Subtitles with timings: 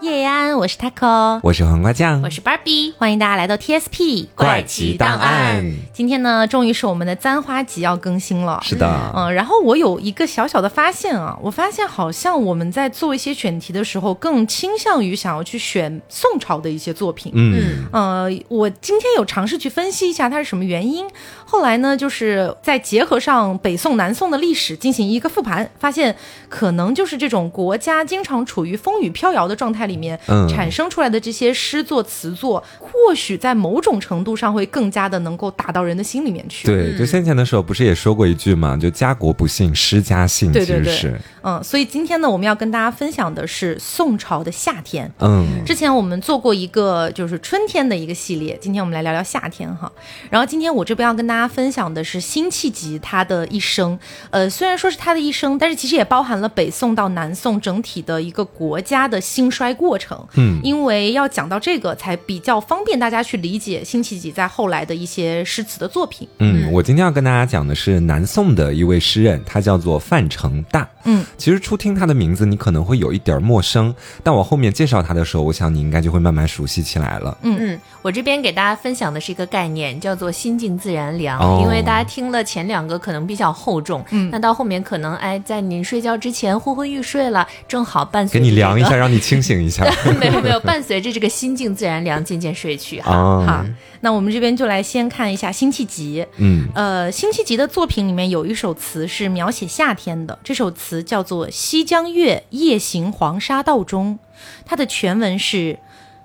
[0.00, 5.62] 叶安，我是 Taco，我是黄瓜酱，我是 Barbie，欢迎大家来到 TSP 怪奇档案。
[5.92, 8.58] 今天呢，终于是我们的簪花集要更新了。
[8.62, 17.30] 是的，嗯，然后我有一个小小的发现啊，我发现好像我们在做一些选题的时候，更倾向于想要去选宋朝的一些作品。
[17.34, 21.06] 嗯，呃，我今天有尝试去分析一下它是什么原因，
[21.44, 26.16] 后来呢，就是在结合上北宋、南宋的历史进行一个复盘，发现
[26.48, 29.89] 可能就是这种国家经常处于风雨飘摇的状态。
[29.90, 30.18] 里面
[30.48, 36.66] 产生出来的这些诗作词作，或许在某种程度上会更加的能够打到人的心里面去。
[36.66, 45.10] 对，就先前的时候不是也说过一句嘛，就家国不幸诗家幸，对对对，嗯，所以今天呢，我们要跟大家分享的是宋朝的夏天。
[45.18, 49.90] 嗯，之前我们做过一个就是春天的一个系列，今天我们来聊聊夏天哈。
[50.30, 53.98] 然后今天我这边要跟大家分享的是辛弃疾他的一生。
[54.30, 59.74] 呃，虽然说是他的一生，但是其实也包含了北宋到南宋整体的一个国家的兴衰。
[59.80, 66.28] 过程，嗯，因为要讲到这个，才比较方便大家去理解辛弃疾在后来的一些诗词的作品。
[66.38, 70.86] 嗯，我今天要跟大家讲的是南宋的一位诗人，他叫做范成大。
[71.04, 77.38] 嗯，其实初听他的名字，你可能会有一点陌生，但我后面介绍他的时候，我想你应该就会慢慢熟悉起来了。
[77.40, 81.40] 嗯嗯，我这边给大家分享的是一个概念，叫做心静自然凉。
[81.62, 89.69] 因为大家听了前两个可能比较厚重，嗯，那到后面可能哎，在您睡觉之前昏昏欲睡了，正好伴随给你凉一下，让你清醒一下。
[90.18, 93.12] 没有没有，伴随着这个心静自然凉，渐渐睡去哈。
[93.46, 93.64] 好，
[94.00, 96.26] 那我们这边就来先看一下辛弃疾。
[96.38, 104.18] 嗯，呃，辛弃疾的作品里面有一首词是描写夏天的，这首词叫做《西江月·夜行黄沙道中》，
[104.64, 105.78] 它的全文是：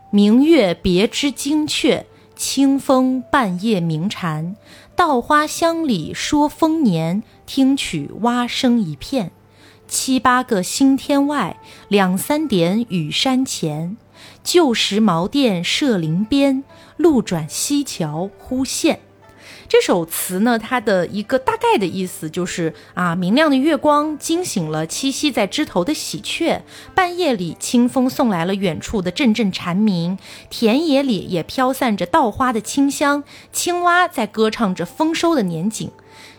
[0.09, 4.55] 明月别枝惊鹊，清风半夜鸣蝉。
[4.95, 9.31] 稻花香里说丰年，听取蛙声一片。
[9.87, 13.97] 七八个星天外，两三点雨山前。
[14.43, 16.63] 旧时茅店社林边，
[16.97, 18.99] 路转溪桥忽见。
[19.67, 26.61] 这首词呢，它的一个大概的意思就是啊，明亮的月光惊醒了栖息在枝头的喜鹊，
[26.93, 30.17] 半夜里清风送来了远处的阵阵蝉鸣，
[30.49, 35.91] 田野里也飘散着稻花的清香，青蛙在歌唱着丰收的年景。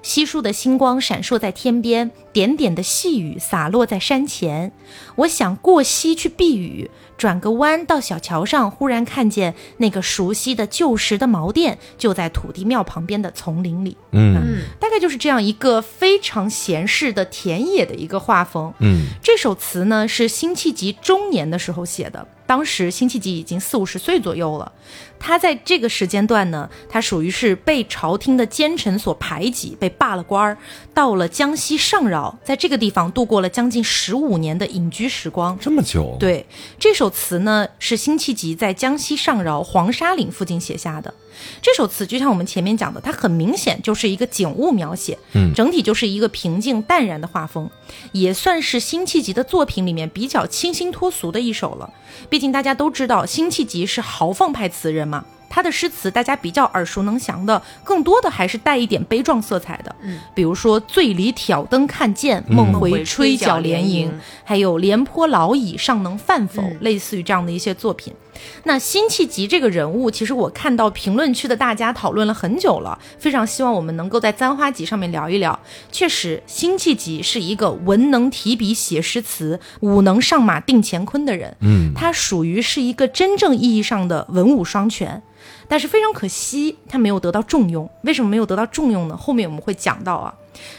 [0.06, 4.70] 稀疏的星光闪烁在天边，点点的细雨洒落在山前。
[5.16, 13.96] 我想过溪去避雨，转个弯到小桥上，忽然看见那个熟悉的旧时的茅店，就在土地庙旁边的丛林里。
[14.12, 18.72] 嗯，大概就是这样一个非常闲适的田野的一个画风。
[18.78, 22.28] 嗯，这首词呢是辛弃疾中年的时候写的。
[22.46, 24.72] 当时辛弃疾已经四五十岁左右了，
[25.18, 30.56] 他在这个时间段呢，他属于是被朝廷的奸臣所排挤，被罢了官儿，
[30.94, 35.58] 到了江西上饶，在这个地方度过了将近十五年的隐居时光。
[35.60, 36.16] 这么久？
[36.20, 36.46] 对，
[36.78, 41.12] 这首词呢是辛弃疾在江西上饶黄沙岭附近写下的。
[41.62, 47.68] 这首词就像我们前面讲的，它很明显就是一个景物描写，嗯，整体就是一个平静淡然的画风，
[48.12, 51.92] 也算是辛弃疾的作品里面比较清新脱俗的一首了。
[52.28, 55.24] 毕竟大家都知道，辛弃疾是豪放派词人嘛。
[55.48, 59.94] 他的诗词大家比较耳熟能详的，更多的还是带一点悲壮色彩的。
[60.02, 64.12] 嗯，比如说“醉里挑灯看剑，梦回吹角连营”，
[64.44, 68.12] 还有“廉颇老矣，尚能饭否”，类似于这样的一些作品。
[68.64, 75.58] 那辛弃疾这个人物，其实我看到评论区的大家讨论了很久了，非常希望我们能够在簪花集上面聊一聊。
[75.90, 81.56] 确实，辛弃疾是一个文能提笔写诗词，武能上马定乾坤的人。
[81.60, 85.22] 嗯，他属于是一个真正意义上的文武双全。
[85.68, 87.88] 但是非常可惜，他没有得到重用。
[88.02, 89.16] 为什么没有得到重用呢？
[89.16, 90.34] 后面我们会讲到啊。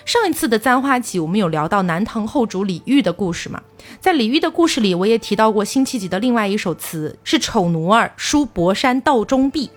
[0.05, 3.61] 上一次的簪花集，我们有聊到南唐后主李煜的故事嘛？
[3.99, 9.67] 在李煜的故事里，我也提到过辛弃疾的另外一首词，是《丑奴儿·书博山道中壁》。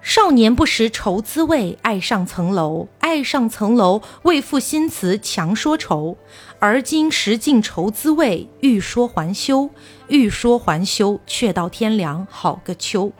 [0.00, 6.16] 少年不识愁滋味，爱上层楼，爱上层楼，为赋新词强说愁。
[6.58, 9.70] 而今识尽愁滋味，欲说还休，
[10.08, 13.12] 欲说还休，却道天凉好个秋。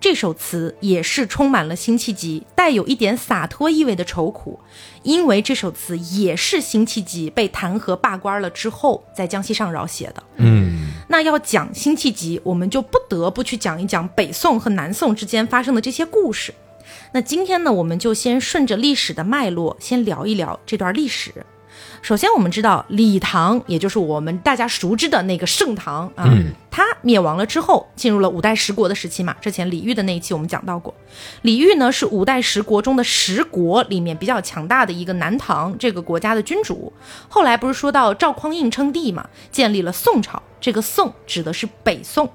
[0.00, 4.60] 这首词也是充满了辛弃疾带有一点洒脱意味的愁苦，
[5.02, 10.22] 因为这首词也是辛弃疾被弹劾罢官了之后在江西上饶写的。
[10.36, 16.52] 嗯，那要讲辛弃疾，我们就不得不去讲一讲北宋和南宋之间发生的这些故事。
[17.12, 21.32] 那今天呢，我们就先顺着历史的脉络，先聊一聊这段历史。
[22.04, 29.34] 首先，我们知道李唐，也就是我们大家熟知的那个盛唐啊，嗯它灭亡了之后，进入了五代十国的时期嘛。
[29.40, 30.94] 之前李煜的那一期我们讲到过，
[31.40, 36.92] 李煜呢是五代十国中的十国里面比较强大的一个南唐这个国家的君主。
[37.26, 42.28] 后来不是说到赵匡胤称帝嘛，建立了宋朝，这个宋指的是北宋。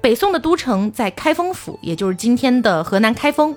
[0.00, 3.56] 北宋的都城在开封府，也就是今天的河南开封。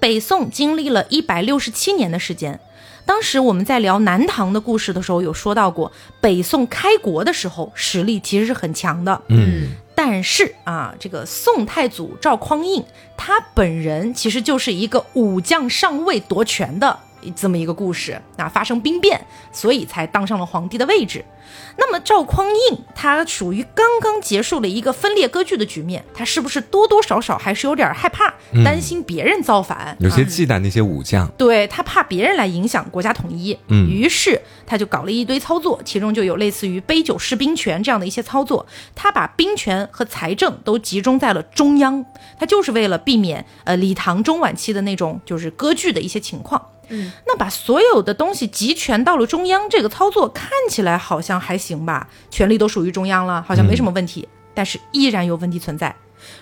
[0.00, 2.58] 北宋经历了一百六十七年的时间。
[3.08, 5.90] 当时我们在聊南唐的故事的时候，有说到过，
[6.20, 9.22] 北宋开国的时候实力其实是很强的。
[9.28, 12.84] 嗯但是啊，这个宋太祖赵匡胤
[13.16, 16.98] 他本人其实就是一个武将上位夺权的
[17.34, 19.20] 这么一个故事啊，发生兵变，
[19.52, 21.24] 所以才当上了皇帝的位置。
[21.78, 31.26] 那么赵匡胤他属于刚刚结束了一个分裂割据的局面，他是不是多多少少还是有点害怕，担心别人造反，有些啊忌惮那些武将。
[31.38, 38.66] 对他怕别人来影响国家统一，嗯于是他就搞了一堆操作，其中就有类似于杯酒释兵权这样的一些操作。
[38.94, 42.04] 他把兵权和财政都集中在了中央，
[42.38, 46.60] 他就是为了避免呃李唐中晚期的那种就是割据的一些情况。
[46.88, 54.28] 嗯，那把所有的东西集权到了中央，这个操作看起来好像还行吧，权力都属于中央了，好像没什么问题。
[54.54, 55.94] 但是依然有问题存在。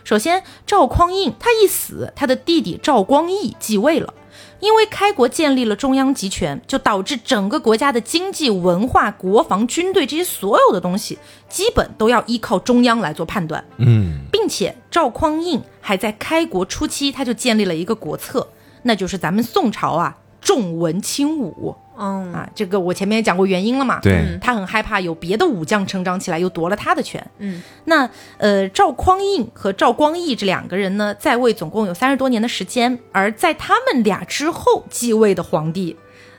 [0.05, 4.15] 首先，赵匡胤他一死，他的弟弟赵光义继位了。
[4.59, 13.63] 因为开国建立了中央集权，就导致整个国家的经济、文化、国防、军队这些所有的东西，基本都要依靠中央来做判断。
[13.77, 18.49] 嗯并且赵匡胤还在开国初期，他就建立了一个国策，
[18.85, 20.17] 那就是咱们宋朝啊
[20.47, 22.49] 重文轻武嗯啊。
[22.55, 23.99] 这个我前面也讲过原因了嘛。
[24.01, 27.21] 对嗯他很害怕有别的武将成长起来又夺了他的权。
[27.39, 28.09] 嗯，那
[28.39, 35.97] 呃，赵匡胤和赵光义这两个人呢，在位总共有三十多年的时间，而在他们俩之后继位的皇帝。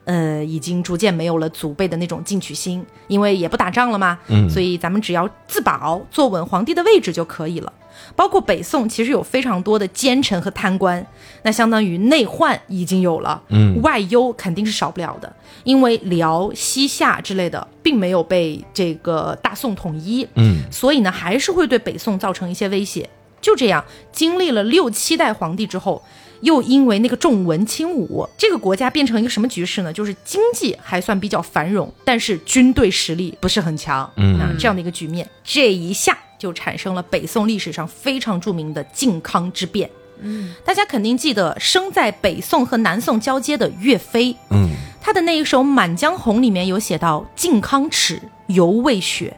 [0.08, 7.74] 呃，已经逐渐没有了祖辈的那种进取心，因为也不打仗了嘛，嗯所以咱们只要自保，坐稳皇帝的位置就可以了。
[8.16, 11.06] 包括北宋，其实有非常多的奸臣和贪官，
[11.44, 23.10] 那相当于内患已经有了，嗯外忧肯定是少不了的，因为辽、西夏之类的并没有被这个大宋统一，嗯所以呢，还是会对北宋造成一些威胁。
[23.40, 26.02] 就这样，经历了六七代皇帝之后，
[26.42, 29.92] 又因为那个重文轻武，这个国家变成一个什么局势呢？
[29.92, 39.90] 就是经济还算比较繁荣，但是军队实力不是很强，嗯啊，这样的一个局面，这一下就产生了北宋历史上非常著名的靖康之变。
[40.20, 44.70] 嗯，大家肯定记得生在北宋和南宋交接的岳飞，嗯
[45.00, 49.38] 他的那一首《满江红》里面有写到“靖康耻，犹未雪”，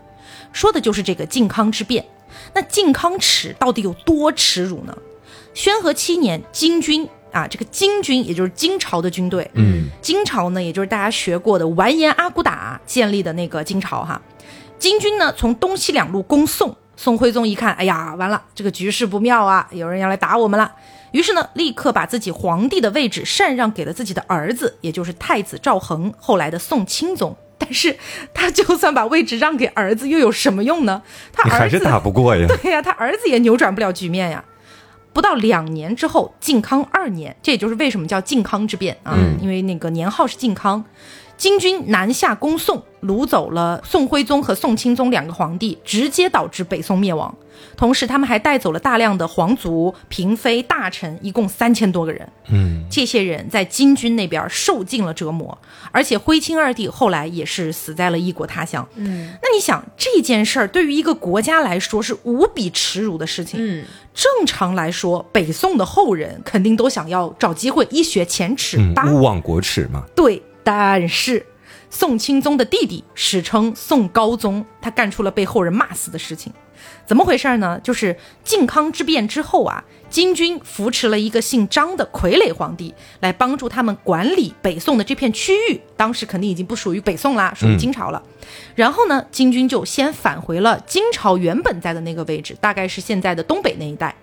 [0.52, 2.04] 说的就是这个靖康之变。
[2.56, 4.98] 那靖康耻到底有多耻辱呢？
[5.60, 14.22] 宣和七年，金军啊，这个金军也就是金朝的军队，嗯金朝呢，也就是大家学过的完颜阿骨打建立的那个金朝哈。
[14.78, 20.72] 金军呢，从东西两路攻宋，宋徽宗一看，哎呀，完了，这个局势不妙啊，有人要来打我们了。
[21.12, 27.36] 于是呢，立刻把自己皇帝的位置禅让给了自己的儿子，也就是太子赵恒，后来的宋钦宗。
[27.58, 27.98] 但是
[28.34, 31.02] 他就算把位置让给儿子，又有什么用呢？
[31.34, 32.48] 他儿子还是打不过呀。
[32.48, 34.42] 对呀、他儿子也扭转不了局面呀。
[35.14, 40.84] 不到两年之后，靖康二年，这也就是为什么叫靖康之变啊，嗯因为那个年号是靖康。
[41.40, 47.34] 金军南下攻宋，掳走了宋徽宗和宋钦宗两个皇帝，直接导致北宋灭亡。
[47.78, 52.30] 同时，他们还带走了大量的皇族、嫔妃、大臣，一共三千多个人。
[52.50, 55.58] 嗯这些人在金军那边受尽了折磨，
[55.94, 58.86] 而且徽钦二帝后来也是死在了异国他乡。
[58.96, 63.58] 嗯那你想这件事儿对于一个国家来说是无比耻辱的事情。
[63.62, 69.06] 嗯正常来说，北宋的后人肯定都想要找机会一雪前耻嗯，吧？
[69.06, 70.04] 勿忘国耻嘛。
[70.14, 71.44] 对，但是
[71.90, 76.54] 宋钦宗的弟弟史称宋高宗，他干出了被后人骂死的事情。
[77.08, 77.80] 怎么回事呢？
[77.84, 85.82] 就是靖康之变之后啊，金军扶持了一个姓张的傀儡皇帝，来帮助他们管理北宋的这片区域。
[85.98, 88.22] 当时肯定已经不属于北宋啦，属于金朝了。
[88.76, 94.16] 然后呢，金军就先返回了金朝原本在的那个位置，大概是现在的东北那一带。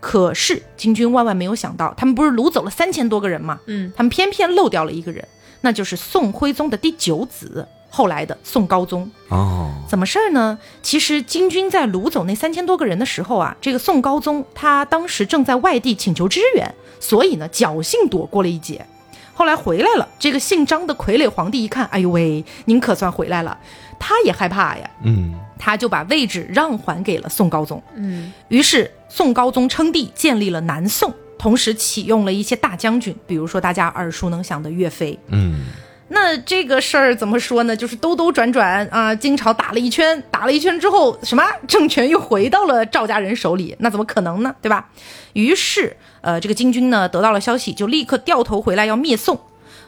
[0.00, 3.60] 可是金军万万没有想到，他们不是掳走了三千多个人吗？
[3.66, 5.26] 嗯，他们偏偏漏掉了一个人，
[5.64, 9.10] 那就是宋徽宗的第九子，后来的宋高宗。
[9.30, 10.58] 哦，怎么事儿呢？
[10.82, 18.84] 其实金军在掳走那三千多个人的时候啊，这个宋高宗他当时正在外地请求支援，所以呢侥幸躲过了一劫。
[19.32, 23.58] 后来回来了，这个姓张的傀儡皇帝一看，哎呦喂，您可算回来了，
[23.98, 27.82] 他也害怕呀，嗯他就把位置让还给了宋高宗。
[27.96, 35.18] 嗯于是宋高宗称帝，建立了南宋，同时启用了一些大将军，比如说大家耳熟能详的岳飞。
[35.28, 35.66] 嗯
[36.08, 37.74] 那这个事儿怎么说呢？
[37.74, 43.74] 就是兜兜转转啊，金朝打了一圈，打了一圈之后，什么政权又回到了赵家人手里？
[43.78, 44.54] 那怎么可能呢？
[44.60, 44.90] 对吧？
[45.32, 49.40] 于是，呃，这个金军呢得到了消息，就立刻掉头回来要灭宋。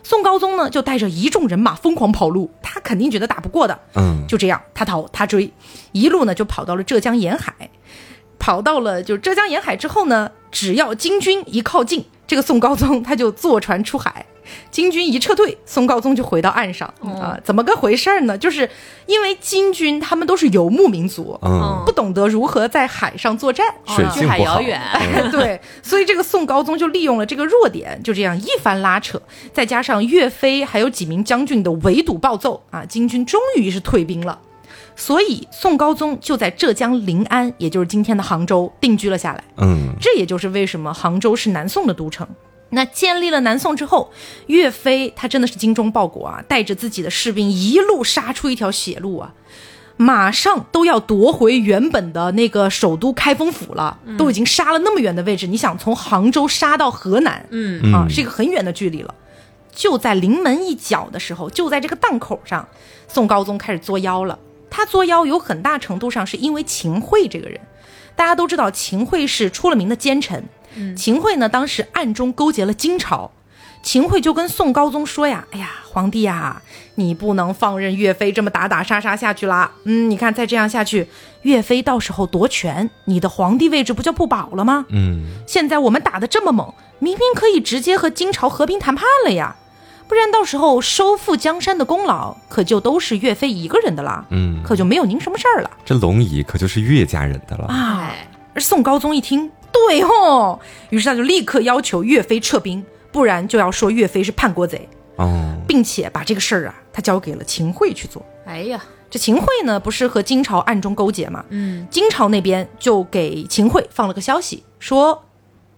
[0.02, 5.52] 宋高宗呢就带着一众人马疯狂跑路，他肯定觉得打不过的，嗯，就这样，他逃他追，
[5.92, 7.70] 一路呢就跑到了浙江沿海，
[8.38, 14.24] 跑到了就浙江沿海之后呢，只要金军一靠近，这个宋高宗他就坐船出海。
[14.70, 17.38] 金军一撤退，宋高宗就回到岸上啊？
[17.44, 18.38] 怎么个回事呢？
[18.38, 18.66] 就是
[19.04, 24.80] 因为金军他们都是游牧民族，嗯，不懂得如何在海上作战，水距海遥远，
[25.30, 29.20] 对，所以这个宋高宗就利用了这个弱点，就这样一番拉扯，
[29.52, 34.38] 再加上岳飞还有几名将军的围堵暴揍啊，金军终于是退兵了。
[34.96, 39.44] 所以宋高宗就在浙江临安，也就是今天的杭州定居了下来。
[39.58, 42.26] 嗯，这也就是为什么杭州是南宋的都城。
[42.70, 44.10] 那建立了南宋之后，
[44.46, 49.32] 岳飞他真的是精忠报国啊，带着自己的士兵一路杀出一条血路啊，
[49.96, 59.14] 马上都要夺回原本的那个首都开封府了，都已经杀了那么远的位置，你想从杭州杀到河南，嗯啊，嗯是一个很远的距离了。
[59.72, 62.66] 就在临门一脚的时候，就在这个档口上，
[63.06, 64.36] 宋高宗开始作妖了。
[64.70, 67.60] 他作妖有很大程度上是因为秦桧这个人。
[68.14, 70.42] 大家都知道秦桧是出了名的奸臣，
[70.96, 73.30] 秦桧呢当时暗中勾结了金朝，
[73.82, 76.62] 秦桧就跟宋高宗说呀：“哎呀，皇帝呀，
[76.94, 79.70] 你不能放任岳飞这么打打杀杀下去啦。
[79.84, 81.06] 嗯，你看再这样下去，
[81.42, 84.86] 岳飞到时候夺权，你的皇帝位置不就不保了吗？
[84.88, 89.54] 嗯，现在我们打得这么猛，明明可以直接和金朝和平谈判了呀，
[90.08, 97.66] 不然到时候收复江山的功劳可就都是岳飞一个人的啦，嗯，可就没有您什么事儿了这龙椅可就是岳家人的了。
[97.66, 97.98] 啊。
[98.00, 100.58] 哎，而宋高宗一听，对哦，
[100.90, 108.24] 于是他就立刻要求岳飞撤兵，不然就要说岳飞是叛国贼，哦，并且把这个事儿啊，他交给了秦桧去做。
[108.46, 111.44] 哎呀，这秦桧呢，不是和金朝暗中勾结吗？
[111.50, 115.24] 嗯，金朝那边就给秦桧放了个消息，说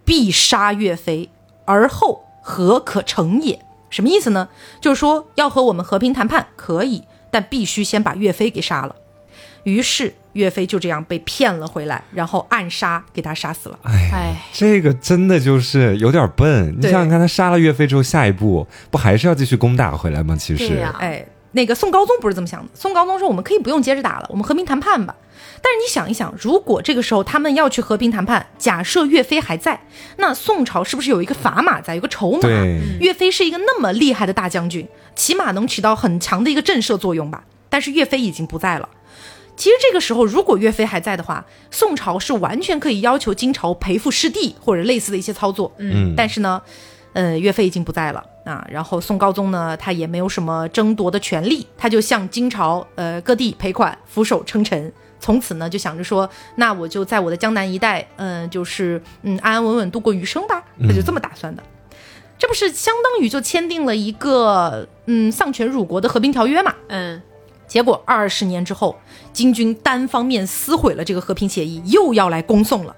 [0.04, 1.30] 必杀岳飞，
[1.64, 3.58] 而后何可成也？
[3.90, 4.48] 什么意思呢？
[4.80, 8.94] 就是说要和我们和平谈判可以，但必须先把岳飞给杀了。
[9.64, 13.78] 于是岳飞就这样被骗了回来，然后暗杀给他杀死了。
[13.84, 16.74] 哎，这个真的就是有点笨。
[16.78, 20.36] 你想想看，他杀了岳飞之后，下一步不还是要继续攻打回来吗？
[20.36, 22.68] 其实，哎，那个宋高宗不是这么想的。
[22.72, 25.14] 宋高宗说：“我们可以不用接着打了，我们和平谈判吧。”
[25.60, 29.80] 但是你想一想，如果这个时候他们要去和平谈判，假设岳飞还在，
[30.16, 32.48] 那宋朝是不是有一个砝码在，有个筹码？
[33.00, 37.44] 岳飞是一个那么厉害的大将军，起码能起到很强的一个震慑作用吧。
[37.68, 38.88] 但是岳飞已经不在了。
[39.56, 45.72] 其实这个时候，如果岳飞还在的话，宋朝是完全可以要求金朝赔付失地或者类似的一些操作。
[45.78, 46.62] 嗯，但是呢，
[47.12, 48.64] 呃，岳飞已经不在了啊。
[48.70, 54.92] 然后宋高宗呢，他也没有什么争夺的权利，他就向金朝呃各地赔款，俯首称臣。
[55.20, 60.62] 从此呢，就想着说，那我就在我的江南一带，嗯、就是嗯安安稳稳度过余生吧。
[60.80, 61.62] 他就这么打算的。
[62.38, 66.72] 这不是相当于就签订了一个嗯丧权辱国的和平条约嘛？
[66.86, 67.20] 嗯，
[67.66, 68.96] 结果二十年之后，
[69.32, 72.94] 金军单方面撕毁了这个和平协议，又要来攻宋了。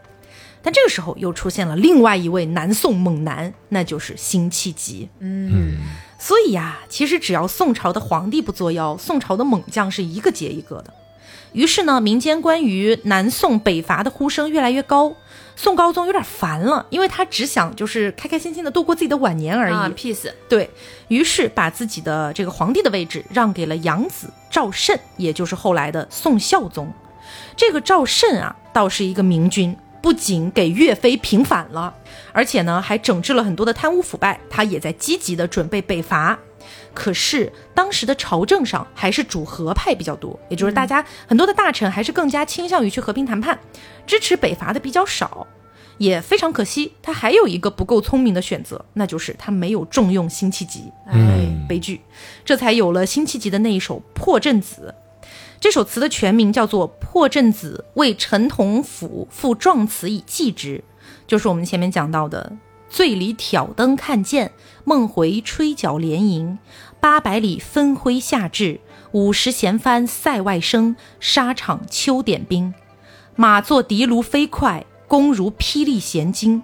[0.62, 5.08] 但这个时候又出现了另外一位南宋猛男，那就是辛弃疾。
[5.20, 5.78] 嗯，
[6.18, 10.92] 所以呀、其实只要宋朝的皇帝不作妖，宋朝的猛将是一个接一个的。
[11.52, 15.14] 于是呢，民间关于南宋北伐的呼声越来越高。
[15.56, 19.74] 宋高宗有点烦了，因为他只想就是开开心心的度过自己的晚年而已。
[19.74, 20.70] 啊，peace，对
[21.08, 26.90] 于是把自己的这个皇帝的位置让给了养子赵慎，也就是后来的宋孝宗。
[27.54, 31.92] 这个赵慎啊，倒是一个明君，不仅给岳飞平反了，
[32.32, 36.38] 而且呢还整治了很多的贪污腐败，他也在积极的准备北伐。
[36.92, 43.58] 可是当时的朝政上还是主和派比较多，也就是大家很多的大臣还是更加倾向于去和平谈判，
[44.06, 45.46] 支持北伐的比较少。
[45.98, 50.90] 也非常可惜，他还有一个不够聪明的选择，那就是他没有重用辛弃疾。
[51.06, 52.00] 哎，嗯悲剧，
[52.42, 54.94] 这才有了辛弃疾的那一首《破阵子》。
[55.60, 60.78] 这首词的全名叫做《破阵子为陈同甫赋壮词以寄之》，
[61.26, 62.50] 就是我们前面讲到的
[62.90, 64.52] “醉里挑灯看剑，
[64.84, 66.58] 梦回吹角连营。
[66.98, 68.80] 八百里分麾下炙，
[69.12, 70.96] 五十弦翻塞外声。
[71.20, 72.74] 沙场秋点兵，
[73.36, 76.62] 马作的卢飞快，弓如霹雳弦惊。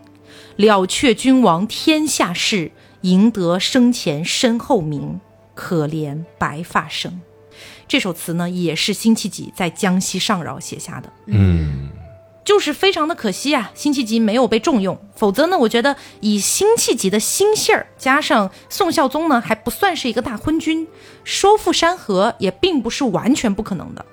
[0.57, 5.21] 了却君王天下事，赢得生前身后名。
[5.55, 7.23] 可怜白发生。
[7.89, 11.11] 这首词呢，也是辛弃疾在江西上饶写下的。
[11.27, 11.89] 嗯，
[12.47, 14.99] 就是非常的可惜啊，辛弃疾没有被重用。
[15.17, 20.87] 否则呢，我觉得以辛弃疾的心性儿，加上宋孝宗呢还不算是一个大昏君，
[21.25, 24.07] 收复山河也并不是完全不可能的。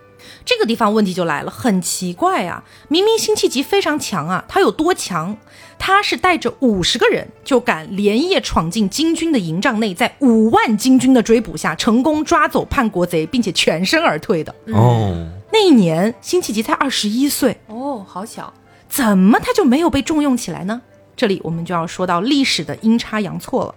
[0.46, 2.64] 这个地方问题就来了，很奇怪啊！
[2.88, 5.38] 明明辛弃疾非常强啊，他有多强？
[5.78, 14.56] 他是带着五十个人就敢连夜闯进金军的营帐内，在五万金军的追捕下，成功抓走叛国贼，并且全身而退的。
[14.68, 15.14] 哦，
[15.54, 18.52] 那一年，辛弃疾才二十一岁，哦，好小，
[18.90, 20.82] 怎么他就没有被重用起来呢？
[21.16, 23.76] 这里我们就要说到历史的阴差阳错了。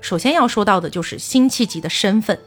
[0.00, 2.38] 首先要说到的就是辛弃疾的身份，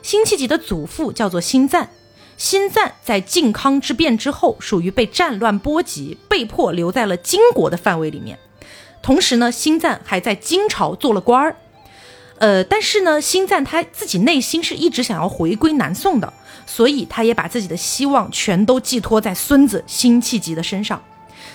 [0.00, 1.90] 辛弃疾的祖父叫做辛赞。
[2.38, 8.38] 辛赞在靖康之变之后，属于被战乱波及，被迫留在了金国的范围里面。
[9.02, 11.56] 同时呢，辛赞还在金朝做了官儿。
[12.38, 16.32] 呃，但是呢，辛赞他自己内心是一直想要回归南宋的，
[16.66, 21.02] 所以他也把自己的希望全都寄托在孙子辛弃疾的身上。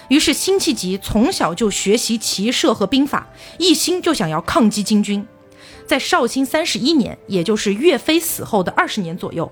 [0.08, 5.26] 于是，辛弃疾从小就学习骑射和兵法，一心就想要抗击金军。
[5.86, 9.52] 在绍兴三十一年，也就是岳飞死后的二十年左右。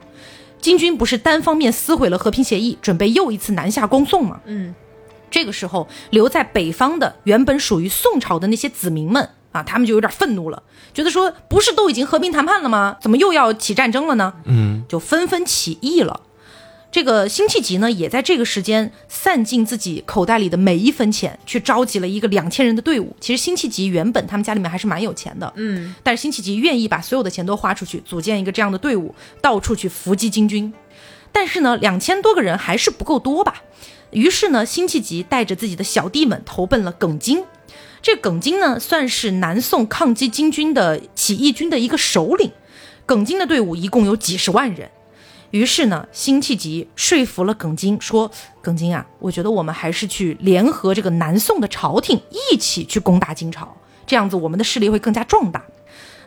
[0.60, 4.40] 金军不是单方面撕毁了和平协议，准备又一次南下攻宋吗？
[4.46, 4.74] 嗯，
[5.30, 10.64] 这个时候留在北方的原本属于宋朝的那些子民们啊，他们就有点愤怒了，
[10.94, 12.98] 觉得说不是都已经和平谈判了吗？
[13.02, 14.34] 怎么又要起战争了呢？
[14.46, 16.22] 嗯，就纷纷起义了。
[16.90, 23.16] 这个辛弃疾呢，也在这个时间散尽自己口袋里的每一分钱，去召集了一个两千人的队伍。
[23.20, 30.74] 其实辛弃疾原本他们家里面还是蛮有钱的，嗯，但是辛弃疾愿意把所有的钱都花出去，组建一个这样的队伍，到处去伏击金军。
[31.32, 33.62] 但是呢，两千多个人还是不够多吧？
[34.12, 37.44] 于是呢，辛弃疾带着自己的小弟们投奔了耿京。
[38.08, 42.50] 这耿京呢，算是南宋抗击金军的起义军的一个首领。
[43.06, 44.90] 耿京的队伍一共有几十万人。
[45.52, 48.32] 于是呢，辛弃疾说服了耿京，说
[48.64, 55.66] ：“耿京啊，我觉得我们还是去联合这个南宋的朝廷，一起去攻打金朝，这样子我们的势力会更加壮大。”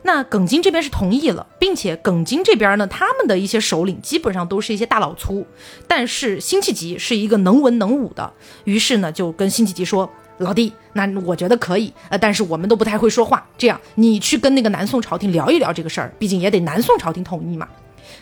[0.02, 5.46] 那耿京这边是同意了，并且耿京这边呢，他们的一些首领基本上都是一些大老粗，
[5.88, 8.34] 但是辛弃疾是一个能文能武的，
[8.64, 10.10] 于是呢，就跟辛弃疾说
[10.40, 17.68] ：“老弟，那我觉得可以，呃，但是我们都不太会说话，这样你去跟那个南宋朝廷聊一聊这个事儿，毕竟也得南宋朝廷同意嘛。”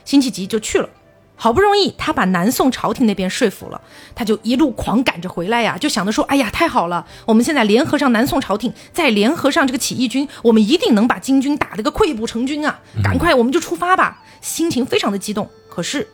[0.04, 0.88] 辛弃疾就去了，
[1.36, 3.80] 好不容易他把南宋朝廷那边说服了，
[4.16, 12.80] 他就一路狂赶着回来呀，就想着说：“哎呀，太好了，我们现在联合上南宋朝廷，再联合上这个起义军，我们一定能把金军打得个溃不成军啊！
[13.02, 15.48] 赶快我们就出发吧！”心情非常的激动。
[15.70, 16.08] 可是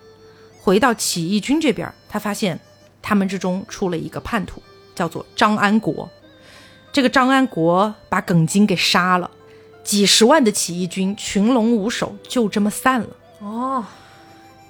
[0.61, 2.61] 回到起义军这边，他发现
[3.01, 4.63] 他们之中出了一个叛徒，
[4.95, 6.09] 叫做张安国。
[6.93, 9.31] 这个张安国把耿京给杀了，
[9.83, 13.09] 几十万的起义军群龙无首，就这么散了。
[13.41, 13.85] 哦，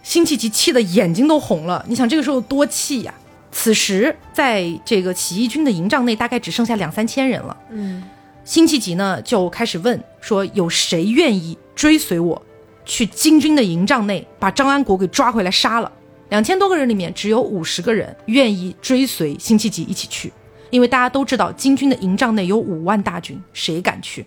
[0.03, 1.85] 辛弃疾气得眼睛都红了。
[1.89, 3.15] 你想这个时候多气呀！
[3.53, 7.57] 此时，在这个起义军的营帐内，大概只剩下两三千人了。
[7.71, 8.03] 嗯，
[8.45, 12.43] 辛弃疾呢就开始问说：“有谁愿意追随我，
[12.85, 15.91] 去金军的营帐内把张安国给抓回来杀了？”
[16.31, 20.33] 两千多个人里面，只有五十个人愿意追随辛弃疾一起去，
[20.71, 24.27] 因为大家都知道金军的营帐内有五万大军，谁敢去？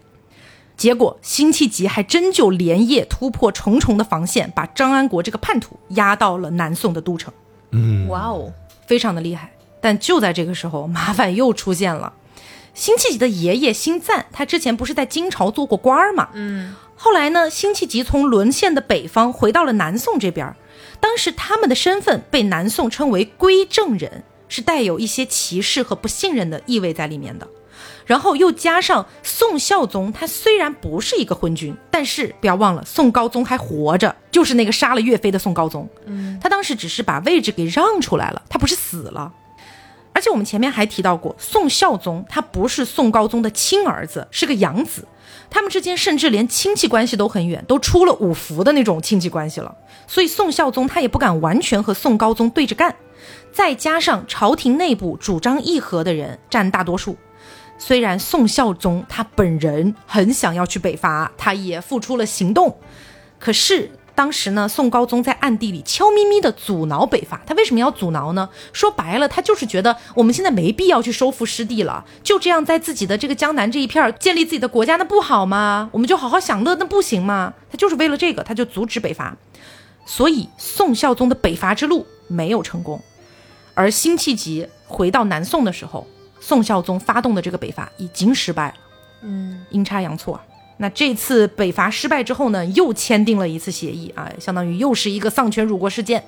[0.77, 7.33] 结果辛弃疾还真就连夜突破重重的防线，把张安国这个叛徒押到了南宋的都城。
[7.71, 8.53] 嗯，哇哦，
[8.85, 9.51] 非常的厉害。
[9.81, 12.13] 但就在这个时候，麻烦又出现了。
[12.73, 16.29] 辛弃疾的爷爷辛赞，他之前不是在金朝做过官儿嘛？
[16.33, 20.55] 嗯，后来呢，辛弃疾从沦陷的北方回到了南宋这边，
[20.99, 27.47] 当时他们的身份被南宋称为归正人，是带有一些歧视和不信任的意味在里面的。
[28.05, 35.89] 然后又加上宋孝宗，他虽然不是一个昏君，但是不要忘了，宋高宗还活着，就是那个杀了岳飞的宋高宗。
[36.05, 39.33] 嗯，他当时只是把位置给让出来了，他不是死了。
[40.13, 45.05] 而且我们前面还提到过，宋孝宗他不是宋高宗的亲儿子，是个养子，
[45.49, 49.75] 他们之间甚至连亲戚关系都很远，都出了五福的那种亲戚关系了。
[50.07, 52.95] 所以宋孝宗他也不敢完全和宋高宗对着干，
[53.51, 57.17] 再加上朝廷内部主张议和的人占大多数。
[57.77, 62.77] 虽然宋孝宗他本人很想要去北伐，他也付出了行动，
[63.37, 67.39] 可是当时呢，宋高宗在暗地里悄咪咪的阻挠北伐。
[67.45, 68.49] 他为什么要阻挠呢？
[68.73, 75.87] 说白了，他就是觉得我们现在没必要去收复失地了，就这样在自己的这个江南这一片儿建立自己的国家，那不好吗？
[75.91, 77.53] 我们就好好享乐，那不行吗？
[77.71, 79.37] 他就是为了这个，他就阻止北伐。
[80.07, 82.99] 所以宋孝宗的北伐之路没有成功，
[83.75, 86.07] 而辛弃疾回到南宋的时候。
[86.39, 88.75] 宋孝宗发动的这个北伐已经失败了，
[89.21, 90.41] 嗯，阴差阳错啊。
[90.77, 96.23] 那这次北伐失败之后呢，又签订了一次协议啊，相当于又是一个丧权辱国事件。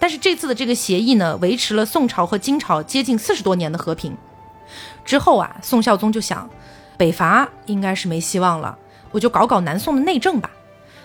[0.00, 4.16] 但是这次的这个协议呢，维持了宋朝和金朝接近四十多年的和平。
[5.04, 6.48] 之后啊，宋孝宗就想，
[6.96, 8.76] 北伐应该是没希望了，
[9.10, 10.50] 我就搞搞南宋的内政吧。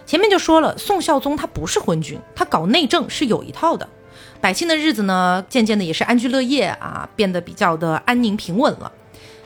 [0.05, 3.87] 前面就说了，宋孝宗他不是昏君，他搞内政是有一套的。
[4.41, 8.91] 百姓的日子呢，渐渐的也是安居乐业啊，变得比较的安宁平稳了，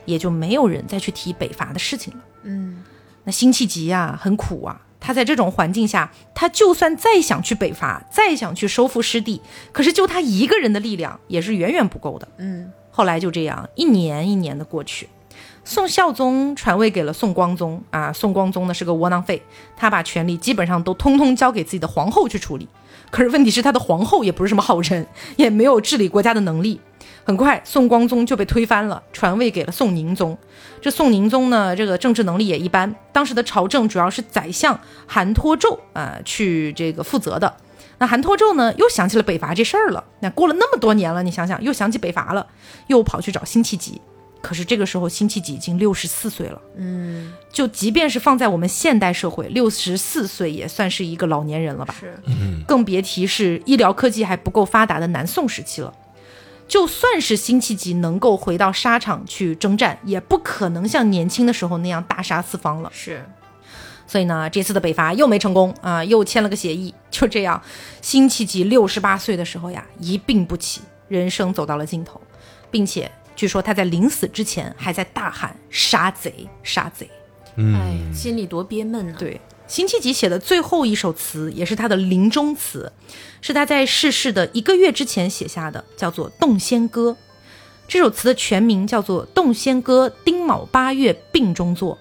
[0.05, 2.19] 也就没有人再去提北伐的事情了。
[2.43, 2.83] 嗯，
[3.27, 4.81] 那辛弃疾呀，很苦啊。
[4.99, 12.27] 他在这种环境下，他就算再想去北伐，再想去收复失地，可是就他一个人的力量也是远远不够的。
[12.37, 15.07] 嗯，后来就这样一年一年的过去，
[15.67, 18.13] 宋孝宗传位给了宋光宗啊。
[18.13, 19.43] 宋光宗呢是个窝囊废，
[19.75, 22.69] 他把权力基本上都通通交给自己的皇后去处理。
[23.11, 26.79] 可是问题是，他的皇后也不是什么好人，也没有治理国家的能力。
[27.25, 30.37] 很快，宋光宗就被推翻了，传位给了宋宁宗。
[30.79, 32.95] 这宋宁宗呢，这个政治能力也一般。
[33.11, 37.53] 当时的朝政主要是宰相韩托胄啊去这个负责的。
[37.97, 40.01] 那韩托胄呢，又想起了北伐这事儿了。
[40.21, 42.47] 那过了那么多年了，你想想，又想起北伐了，
[42.87, 43.99] 又跑去找辛弃疾。
[44.47, 46.61] 可是这个时候，辛弃疾已经六十四岁了。
[46.77, 51.93] 嗯，就即便是放在我们现代社会，六十四岁也算是一个老年人了吧？
[51.99, 52.17] 是，
[52.65, 55.93] 更别提是医疗科技还不够发达的南宋时期了。
[56.65, 62.89] 就算是辛弃疾能够回到沙场去征战，也不可能像年轻的时候那样大杀四方了。
[62.93, 63.25] 是，
[64.07, 66.93] 所以呢，这次的北伐又没成功啊，又签了个协议。
[67.11, 67.61] 就这样，
[68.01, 70.79] 辛弃疾六十八岁的时候呀，一病不起，
[71.09, 72.21] 人生走到了尽头，
[72.71, 77.09] 并且据说他在临死之前还在大喊“杀贼，杀贼”。
[77.55, 79.15] 哎，心里多憋闷啊。
[79.17, 79.39] 对。
[79.67, 82.91] 辛弃疾写的最后一首词，也是他的临终词，
[83.41, 87.11] 是他在逝世的一个月之前写下的，叫做《洞仙歌》。
[87.85, 91.97] 这首词的全名叫做《洞仙歌》，丁卯八月病中作。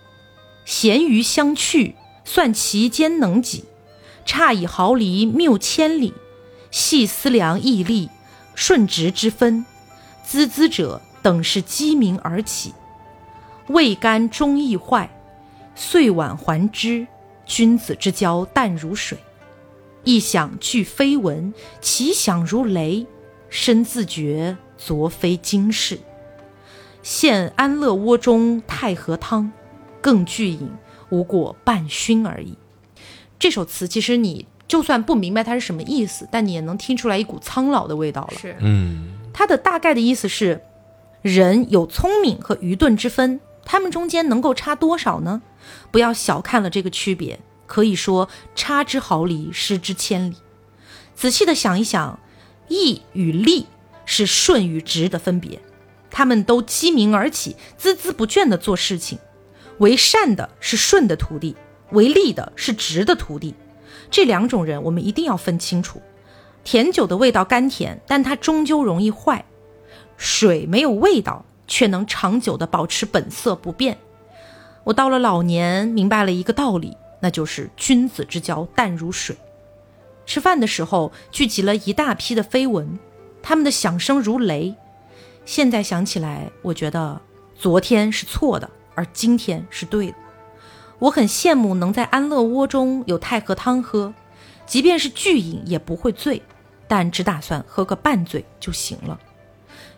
[0.64, 3.64] 闲余相去，算其间能几？
[4.24, 6.14] 差以毫厘谬千里。
[6.70, 8.08] 细思量毅力，
[8.54, 9.66] 顺直之分。
[10.28, 12.72] 孜孜者，等是鸡鸣而起。
[13.66, 15.10] 未干终亦坏，
[15.74, 17.04] 岁晚还之。
[17.44, 19.18] 君子之交淡如水，
[20.04, 23.04] 一想俱非闻，其响如雷。
[23.50, 25.98] 身自觉昨非今世。
[27.02, 29.50] 现安乐窝中太和汤，
[30.00, 30.70] 更具饮
[31.08, 32.56] 无过半醺而已。
[33.36, 38.38] 这首词其实你就算不明白它是什么意思，但你也能听出来一股苍老的味道了。
[38.38, 40.60] 是，嗯，它的大概的意思是，
[41.26, 45.42] 人有聪明和愚钝之分，他们中间能够差多少呢？
[45.90, 50.36] 不要小看了这个区别，可以说差之毫厘，失之千里。
[51.16, 52.20] 仔细的想一想，
[52.68, 53.66] 义与利
[54.04, 55.60] 是顺与直的分别，
[56.12, 59.18] 他们都鸡鸣而起，孜孜不倦的做事情。
[59.78, 61.56] 为善的是顺的徒弟，
[61.90, 63.54] 为利的是直的徒弟。
[64.10, 66.00] 这两种人，我们一定要分清楚。
[66.62, 69.44] 甜酒的味道甘甜，但它终究容易坏；
[70.16, 73.98] 水没有味道，却能长久的保持本色不变。
[74.84, 79.36] 我到了老年，明白了一个道理，那就是君子之交淡如水。
[80.24, 82.98] 吃饭的时候，聚集了一大批的绯闻，
[83.42, 84.74] 他们的响声如雷。
[85.44, 87.20] 现在想起来，我觉得
[87.54, 90.14] 昨天是错的，而今天是对的。
[90.98, 94.14] 我很羡慕能在安乐窝中有太和汤喝，
[94.66, 96.42] 即便是巨饮也不会醉，
[96.88, 99.18] 但只打算喝个半醉就行了。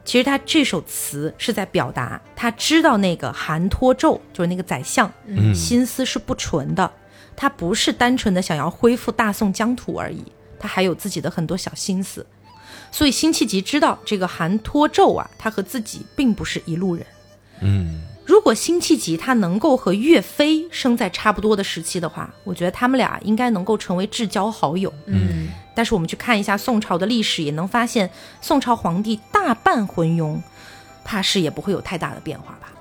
[0.08, 6.90] 其实他这首词是在表达，他知道那个韩托胄就是那个宰相，嗯心思是不纯的，
[7.36, 10.24] 他不是单纯的想要恢复大宋疆土而已，
[10.58, 12.24] 他还有自己的很多小心思。
[12.90, 17.04] 所以辛弃疾知道这个韩托胄啊，他和自己并不是一路人。
[17.60, 24.90] 嗯，如果辛弃疾他能够和岳飞生在差不多的时期的话，我觉得他们俩应该能够成为至交好友。
[25.04, 28.10] 嗯，但是我们去看一下宋朝的历史，也能发现
[28.40, 30.36] 宋朝皇帝大半昏庸，
[31.04, 32.72] 怕是也不会有太大的变化吧。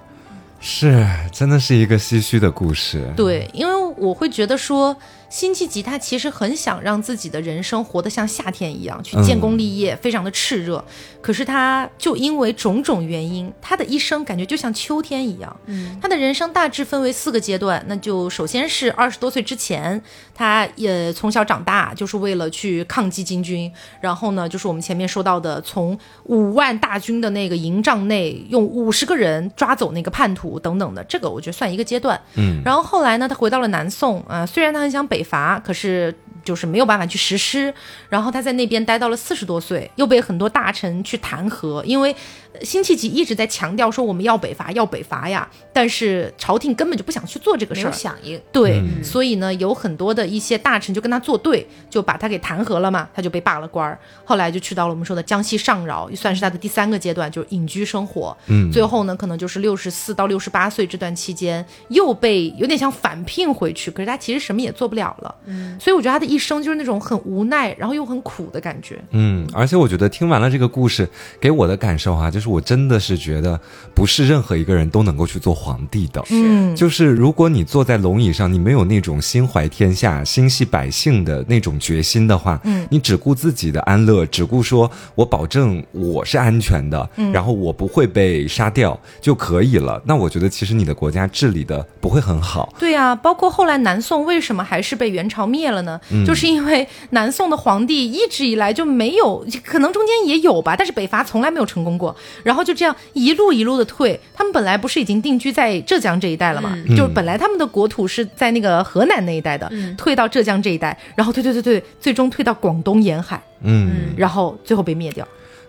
[0.60, 3.07] 是，真的是一个唏嘘的故事。
[3.15, 4.97] 对，因为我会觉得说，
[5.30, 10.84] 辛弃疾他其实很想让自己的人生活得像夏天一样，去建功立业，非常的炽热。
[11.22, 15.56] 可是他就因为种种原因，他的一生感觉就像秋天一样。
[15.66, 20.02] 嗯，他的人生大致分为四个阶段，那就首先是二十多岁之前，
[20.34, 32.20] 他也从小长大就是为了去抗击金军，然后呢，就是我们前面说到的，从五万大军的那个营帐内用五十个人抓走那个叛徒等等的，这个我觉得算一个阶段。
[32.36, 36.13] 嗯，然后后来呢，他回到了南宋啊、虽然他很想北北伐，可是
[36.47, 37.73] 就是没有办法去实施。
[38.07, 42.15] 然后他在那边待到了四十多岁，又被很多大臣去弹劾，因为
[42.62, 48.39] 辛弃疾一直在强调说我们要北伐，要北伐呀，但是朝廷根本就不想去做这个事儿，响应。
[48.51, 53.99] 对，所以呢，有很多的一些大臣就跟他作对，就把他给弹劾了嘛，他就被罢了官儿。
[54.23, 58.36] 后来就去到了我们说的江西上饶，算是他的第三个阶段，就是隐居生活。
[58.47, 65.36] 嗯，最后呢，可能就是六十四到六十八岁这段期间，又被有点像返聘回去，可是他其实什么也做不了了。
[65.45, 69.00] 嗯，所以我觉得他的一生就是那种很无奈，然后又很苦的感觉。
[69.12, 71.08] 嗯，而且我觉得听完了这个故事，
[71.39, 73.60] 给我的感受啊，就是我真的是觉得
[73.93, 76.23] 不是任何一个人都能够去做皇帝的。
[76.30, 90.02] 嗯，就是如果你坐在龙椅上，你没有那种心怀天下、心系百姓的那种决心的话，嗯，你只顾自己的安乐，只顾说我保证我是安全的，嗯，然后我不会被杀掉就可以了。
[90.06, 92.73] 那我觉得其实你的国家治理的不会很好。
[92.80, 96.00] 对呀、包括后来南宋为什么还是被元朝灭了呢？
[96.28, 102.13] 就是因为南宋的皇帝一直以来就没有，可能中间也有吧，但是北伐从来没有成功过。
[102.44, 106.78] 然后就这样一路一路的退，他们本来不是已经定居在浙江这一带了嘛？
[106.90, 115.28] 就是本来他们的国土是在那个河南那一带的，退到浙江这一带，然后退退退退，最终退到广东沿海，嗯，然后最后被灭掉。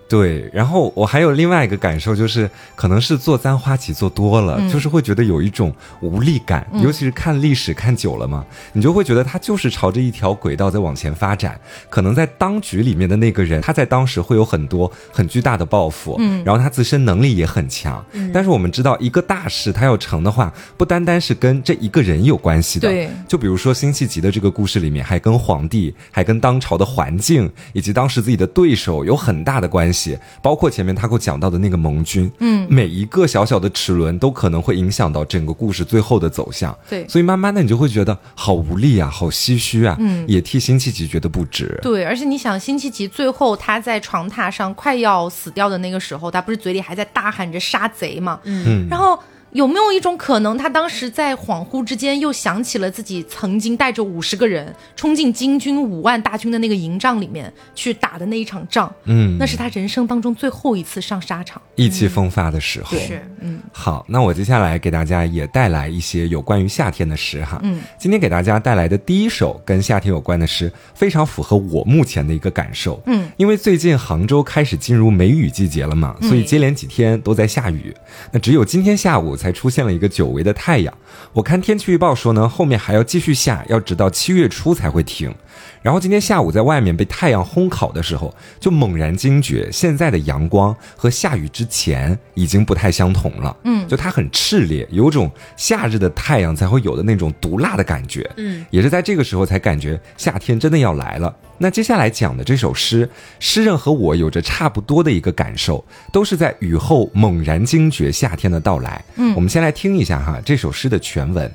[0.09, 0.49] 对。
[0.53, 11.59] 然后我还有另外一个感受，就是可能是做簪花起做多了，就是会觉得有一种无力感，尤其是看历史看久了嘛，你就会觉得它就是朝着一条轨道在往前发展。
[11.91, 18.05] 可能在当局里面的那个人，他在当时会有很多很巨大的抱负，嗯，然后他自身能力也很强。
[18.33, 29.98] 但是我们知道，一个大事他要成的话，不单单是跟这一个人有关系的，对就比如说辛弃疾的这个故事里面，还跟皇帝，还跟当朝的环境以及当时自己的对手有很大的关系，
[30.43, 36.77] 包括前面他给我讲到的那个盟军，嗯，每一个小小的齿轮都可能会影响到整个故事最后的走向。
[36.89, 41.79] 对所以慢慢的你就会觉得好无力啊，好唏嘘啊，嗯，也替辛弃疾觉得不值。
[41.83, 48.41] 对，而且你想，辛弃疾最后他在床榻上快要死掉的那个时候，他不是嘴里还在大喊着杀贼吗？
[48.45, 49.19] 嗯，然后。
[49.53, 58.93] 有没有一种可能，他当时在恍惚之间又想起了自己曾经带着五十个人冲进金军五万大军的那个营帐里面去打的那一场仗？
[59.05, 61.61] 嗯那是他人生当中最后一次上沙场。
[61.77, 62.99] 意气风发的时候。
[62.99, 67.59] 是，嗯，好，那我接下来给大家也带来一些有关于夏天的诗哈。
[67.63, 73.01] 嗯，今天给大家带来的第一首跟夏天有关的诗，非常符合我目前的一个感受。
[73.07, 77.95] 嗯，因为最近杭州开始进入梅雨季节了嘛，所以接连几天都在下雨。
[78.33, 80.93] 那只有今天下午才出现了一个久违的太阳。
[81.33, 85.35] 我看天气预报说呢，后面还要继续下，要直到七月初才会停。
[85.83, 93.57] 然后今天下午在外面被太阳烘烤的时候，就猛然惊觉，现在的阳光和下雨之前已经不太相同了。
[93.65, 98.29] 嗯，就它很炽烈，有种夏日的太阳才会有的那种毒辣的感觉。
[98.37, 101.35] 嗯，也是在这个时候才感觉夏天真的要来了。
[101.61, 103.09] 那接下来讲的这首诗，
[103.41, 109.05] 诗人和我有着差不多的一个感受，都是在雨后猛然惊觉夏天的到来。
[109.17, 111.51] 嗯，我们先来听一下哈这首诗的全文。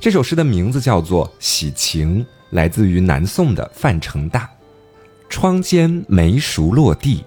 [0.00, 4.48] 这首诗的名字叫做《喜晴》，来自于南宋的范成大。
[5.28, 7.24] 窗间梅熟落地，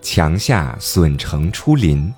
[0.00, 2.12] 墙下笋成出林。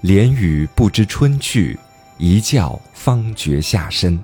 [0.00, 1.78] 连雨不知春去，
[2.16, 4.18] 一觉方觉夏深。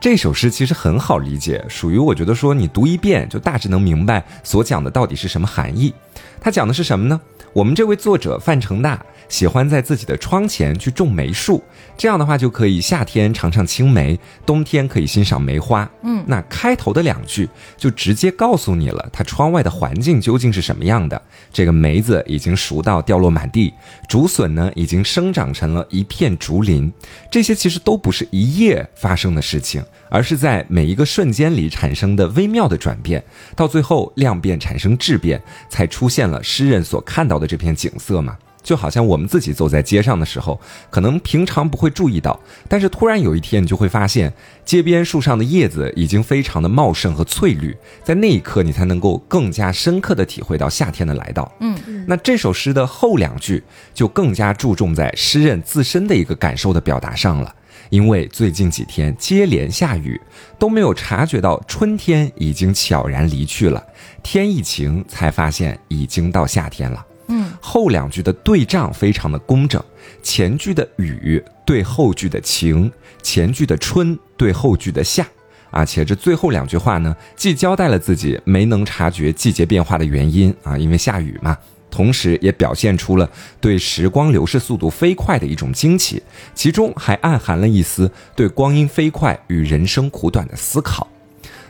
[0.00, 5.94] 这首诗其实很好理解，属于我觉得说你读一遍就大致能明白所讲的到底是什么含义。
[6.40, 7.20] 它讲的是什么呢？
[7.52, 11.62] 我们这位作者范成大喜欢在自己的窗前去种梅树，
[11.96, 15.88] 这样的话就可以夏天尝尝青梅，冬天可以欣赏梅花。
[16.02, 21.22] 嗯，那开头的两句就直接告诉你了，它窗外的环境究竟是什么样的。
[21.52, 23.72] 这个梅子已经熟到掉落满地，
[24.08, 26.92] 竹笋呢已经生长成了一片竹林。
[27.30, 33.22] 这些其实都不是一夜发生的事情，而是在每一个瞬间里产生的微妙的转变，
[33.54, 38.36] 到最后量变产生质变，才出现了诗人所看到的这片景色嘛。
[38.62, 44.32] 就好像我们自己走在街上的时候，可能平常不会注意到，但是突然有一天，你就会发现
[44.64, 51.50] 街边树上的叶子已经非常的茂盛和翠绿，在那一刻，你才能够更加深刻的体会到夏天的来到。
[51.60, 53.62] 嗯，那这首诗的后两句
[53.94, 57.54] 就更加注重在诗人自身的一个感受的表达上了。
[57.88, 60.20] 因为最近几天接连下雨，
[60.60, 63.84] 都没有察觉到春天已经悄然离去了。
[64.22, 67.04] 天一晴，才发现已经到夏天了。
[67.30, 69.82] 嗯，后两句的对仗非常的工整，
[70.22, 75.26] 前句的雨对后句的晴，前句的春对后句的夏。
[75.70, 81.56] 啊，且这最后两句话呢，既交代了自己没能察觉季节变化的原因啊，因为下雨嘛，
[81.88, 86.20] 同时也表现出了对时光流逝速度飞快的一种惊奇，
[86.56, 91.06] 其中还暗含了一丝对光阴飞快与人生苦短的思考。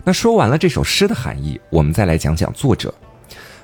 [0.02, 2.94] 那说完了这首诗的含义，我们再来讲讲作者。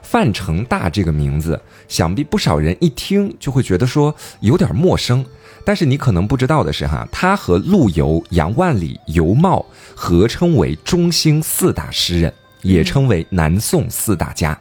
[0.09, 5.25] 范成大这个名字，想必不少人一听就会觉得说有点陌生。
[5.64, 9.66] 但是你可能不知道的是，哈，他和陆游、杨万里、尤茂
[9.97, 14.57] 合称为中兴四大诗人，也称为南宋四大家。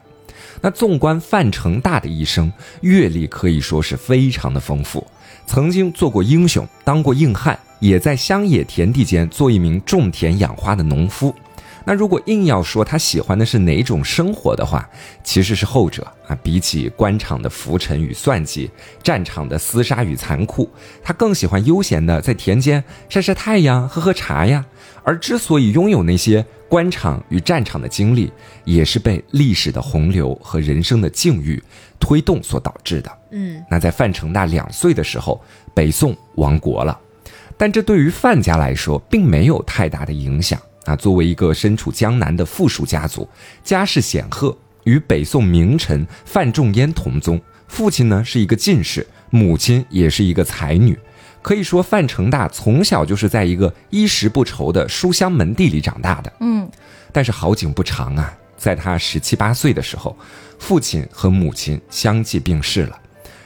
[0.61, 5.05] 那纵观范成大的一生，阅历可以说是非常的丰富，
[5.45, 11.35] 曾经做过英雄，当过硬汉，也在乡野田地间做一名种田养花的农夫。
[11.85, 14.89] 那如果硬要说他喜欢的是哪种生活的话，
[15.23, 16.35] 其实是后者啊。
[16.41, 18.69] 比起官场的浮沉与算计，
[19.03, 20.69] 战场的厮杀与残酷，
[21.03, 24.65] 他更喜欢悠闲的在田间晒晒太阳、喝喝茶呀。
[25.03, 28.31] 而之所以拥有那些官场与战场的经历，
[28.63, 31.63] 也是被历史的洪流和人生的境遇
[31.99, 33.11] 推动所导致的。
[33.29, 35.39] 嗯，那在范成大两岁的时候，
[35.75, 36.99] 北宋亡国了，
[37.55, 40.59] 但这对于范家来说并没有太大的影响。
[40.85, 43.27] 啊，作为一个身处江南的富庶家族，
[43.63, 47.39] 家世显赫，与北宋名臣范仲淹同宗。
[47.67, 50.97] 父亲呢是一个进士，母亲也是一个才女。
[51.41, 56.33] 可以说，范成大从小就是在一个衣食不愁的书香门第里长大的。
[56.39, 56.67] 嗯，
[57.11, 60.15] 但是好景不长啊，在他十七八岁的时候，
[60.57, 62.99] 父亲和母亲相继病逝了，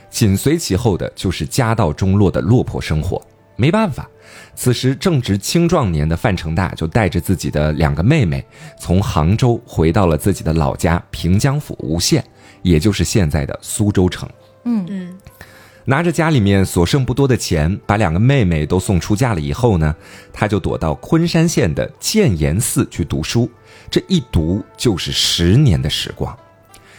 [0.10, 3.22] 紧随其后的就是家道中落的落魄生活。
[3.60, 4.10] 没办法。
[4.56, 8.46] 此时正值青壮年的范成大就带着自己的两个妹妹，
[8.80, 12.24] 从杭州回到了自己的老家平江府吴县，
[12.62, 14.30] 也就是现在的苏州城。
[14.64, 15.18] 嗯嗯，
[15.86, 19.96] 拿着家里面所剩不多的钱，把两个妹妹都送出嫁了以后呢，
[20.32, 23.50] 他就躲到昆山县的建言寺去读书。
[23.90, 26.38] 这一读就是十年的时光，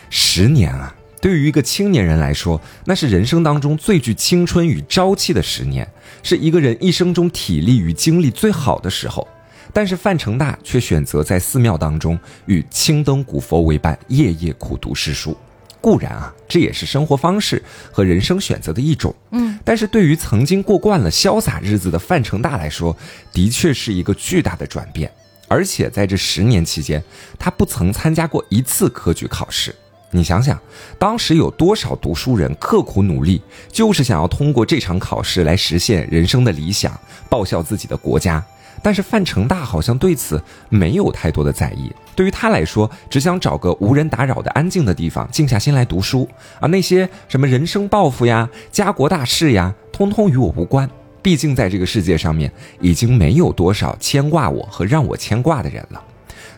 [0.09, 0.95] 十年啊！
[1.21, 5.87] 对于一个青年人来说，那是人生当中最具青春与朝气的十年，
[6.23, 9.27] 是一个人一生中体力与精力最好的时候。
[9.73, 15.37] 但是范成大却选择在寺庙当中与青灯古佛为伴，夜夜苦读诗书。
[15.81, 19.15] 固然啊，这也是生活方式和人生选择的一种。
[19.31, 22.97] 嗯，但是对于曾经过惯了潇洒日子的范成大来说，
[23.33, 25.11] 的确是一个巨大的转变。
[25.49, 27.03] 而且在这十年期间，
[27.39, 29.75] 他不曾参加过一次科举考试。
[30.13, 30.59] 你想想，
[30.99, 38.45] 当时有多少读书人刻苦努力，就是想要通过这场考试来实现人生的理想，报效自己的国家。
[38.83, 46.27] 但是范成大好像对此没有太多的在意，对于他来说，只想找个无人打扰的安静的地方，静下心来读书。
[46.59, 50.89] 而那些什么人生抱负呀、家国大事呀，通通与我无关。
[51.21, 56.03] 毕竟在这个世界上面，已经没有多少牵挂我和让我牵挂的人了。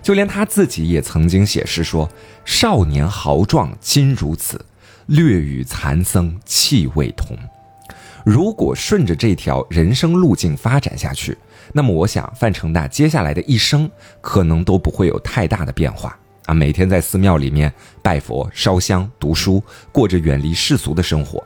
[0.02, 2.10] 就连他自己也曾经写诗说
[2.44, 4.62] ：“少年豪壮今如此，
[5.06, 7.38] 略与残僧气未同。”
[8.24, 11.36] 如果顺着这条人生路径发展下去，
[11.72, 16.54] 那么我想范成大接下来的一生可能都不会有太大的变化啊！
[16.54, 21.44] 每天在寺庙里面拜佛、烧香、读书，过着远离世俗的生活。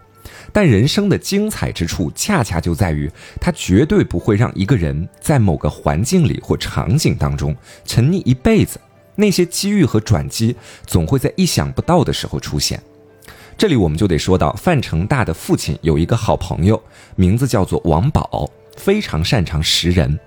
[0.53, 7.55] 但人生的精彩之处，恰恰就在于他绝对不会让一个人在某个环境里或场景当中
[7.85, 8.81] 沉溺一辈子。
[9.15, 10.55] 那些机遇和转机，
[10.87, 12.83] 总会在意想不到的时候出现。
[13.57, 16.83] 这里我们就得说到范成大的父亲有一个好朋友，
[17.15, 20.19] 名字叫做王宝，非常擅长识人。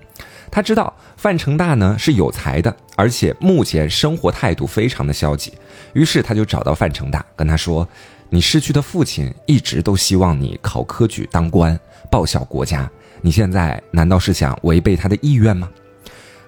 [0.50, 5.54] 他知道范成大呢是有才的，而且目前生活态度非常的消极，
[5.94, 7.88] 于是他就找到范成大，跟他说。
[8.32, 11.78] 你失去的父亲一直都希望你考科举当官，
[12.12, 12.90] 报效国家。
[13.22, 15.70] 你现在难道是想违背他的意愿吗？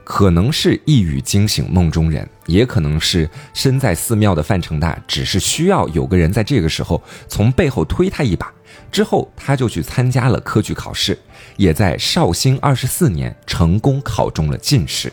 [0.03, 8.51] 可能是一语惊醒梦中人，也可能是身在寺庙的范成大只是需要有个人在这个时候从背后推他一把。
[8.91, 11.17] 之后，他就去参加了科举考试，
[11.55, 15.11] 也在绍兴二十四年成功考中了进士。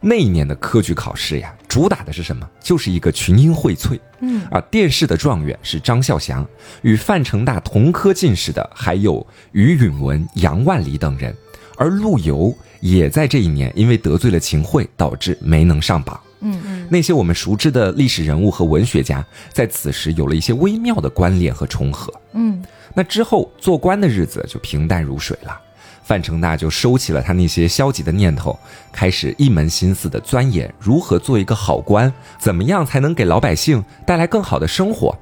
[0.00, 2.48] 那一年的科举考试呀，主打的是什么？
[2.60, 3.98] 就是一个群英荟萃。
[4.20, 6.46] 嗯啊，殿试的状元是张孝祥，
[6.82, 11.34] 与范成大同科进士的还有于允文、杨万里等人，
[11.76, 16.20] 而陆游也在这一年因为得罪了秦桧，导致没能上榜。
[16.40, 22.12] 嗯嗯，那些我们熟知的历史人物和文学家，在此时有了一些微妙的关联和重合。
[22.32, 22.62] 嗯，
[22.94, 25.58] 那之后做官的日子就平淡如水了。
[26.06, 28.56] 范成大就收起了他那些消极的念头，
[28.92, 35.18] 开始一门心思的钻研如何做一个好官，怎么样才能给老百姓带来更好的生活。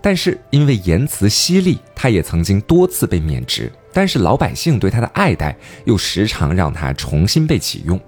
[0.00, 3.70] 但是因为言辞犀利，他也曾经多次被免职。
[3.92, 8.00] 但是老百姓对他的爱戴又时常让他重新被启用。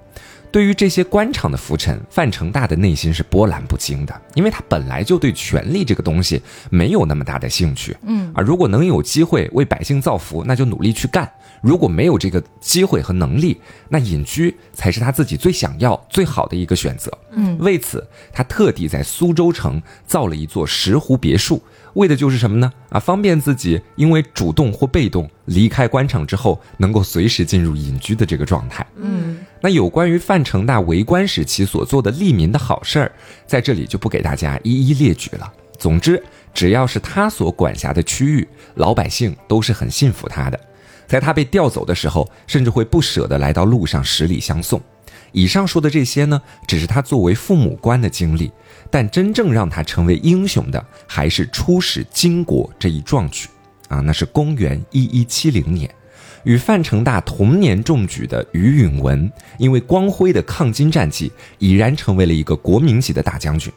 [0.52, 7.96] 对于这些官场的浮沉，范成大的内心是波澜不惊的，因为他本来就对权力这个东西没有那么大的兴趣。
[8.02, 11.24] 嗯，啊，如果能有机会为百姓造福，那就努力去干；
[11.60, 17.10] 如果没有这个机会和能力，那隐居才是他自己最想要、最好的一个选择。
[17.32, 21.62] 嗯，为此，他特地在苏州城造了一座石湖别墅。
[21.94, 22.72] 为的就是什么呢？
[22.90, 28.86] 啊，方便自己因为主动或被动离开官场之后，能够随时进入隐居的这个状态。
[28.96, 33.12] 嗯，那有关于范成大为官时期所做的利民的好事儿，
[33.44, 35.52] 在这里就不给大家一一列举了。
[35.78, 36.22] 总之，
[36.54, 38.46] 只要是他所管辖的区域，
[38.76, 40.60] 老百姓都是很信服他的。
[41.10, 44.80] 在他被调走的时候，甚至会不舍得来到路上十里相送。
[45.32, 48.52] 以上说的这些呢，只是他作为父母官的经历。
[48.92, 53.48] 但真正让他成为英雄的，还是出使金国这一壮举，
[53.88, 55.92] 啊，那是公元一一七零年，
[56.44, 63.72] 与范成大同年中举的于允文，因为光辉的抗金战绩，已然成为了一个国民级的大将军。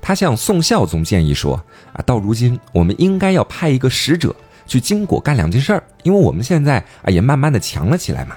[0.00, 1.62] 他向宋孝宗建议说
[1.92, 4.34] ：“啊，到如今我们应该要派一个使者
[4.68, 8.36] 去金国干两件事儿，因为我们现在啊也慢慢的强了起来嘛。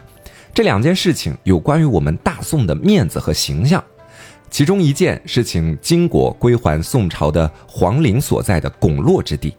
[0.52, 3.84] 这两件事情有关于我们大宋的面子和形象。”
[4.50, 9.56] 其中一件是请金国归还宋朝的皇陵所在的巩洛之地，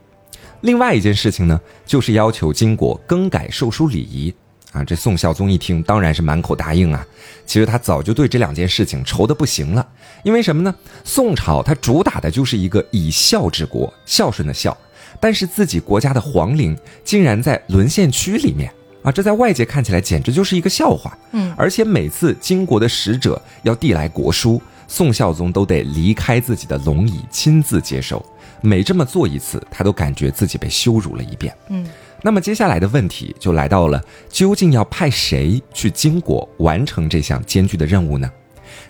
[0.61, 4.31] 另外一件事情呢，就是要求金国更改授书礼仪。
[4.71, 7.05] 啊，这宋孝宗一听，当然是满口答应啊。
[7.45, 9.87] 其实他早就对这两件事情愁得不行了，
[10.23, 10.73] 因为什么呢？
[11.03, 14.75] 宋朝它主打的就是一个以孝治国，孝顺的孝，
[15.23, 18.69] 但是自己国家的皇陵竟然在沦陷区里面。
[19.03, 21.17] 啊，这在外界看起来简直就是一个笑话。
[21.31, 28.21] 嗯，而且每次金国的使者要递来国书，宋孝宗都得离开自己的龙椅，亲自接收。
[28.59, 31.55] 每这么做一次，他都感觉自己被羞辱了一遍。
[31.69, 31.87] 嗯，
[32.21, 38.29] 那么接下来的问题就来到了：究竟要派谁去金国完成这项艰巨的任务呢？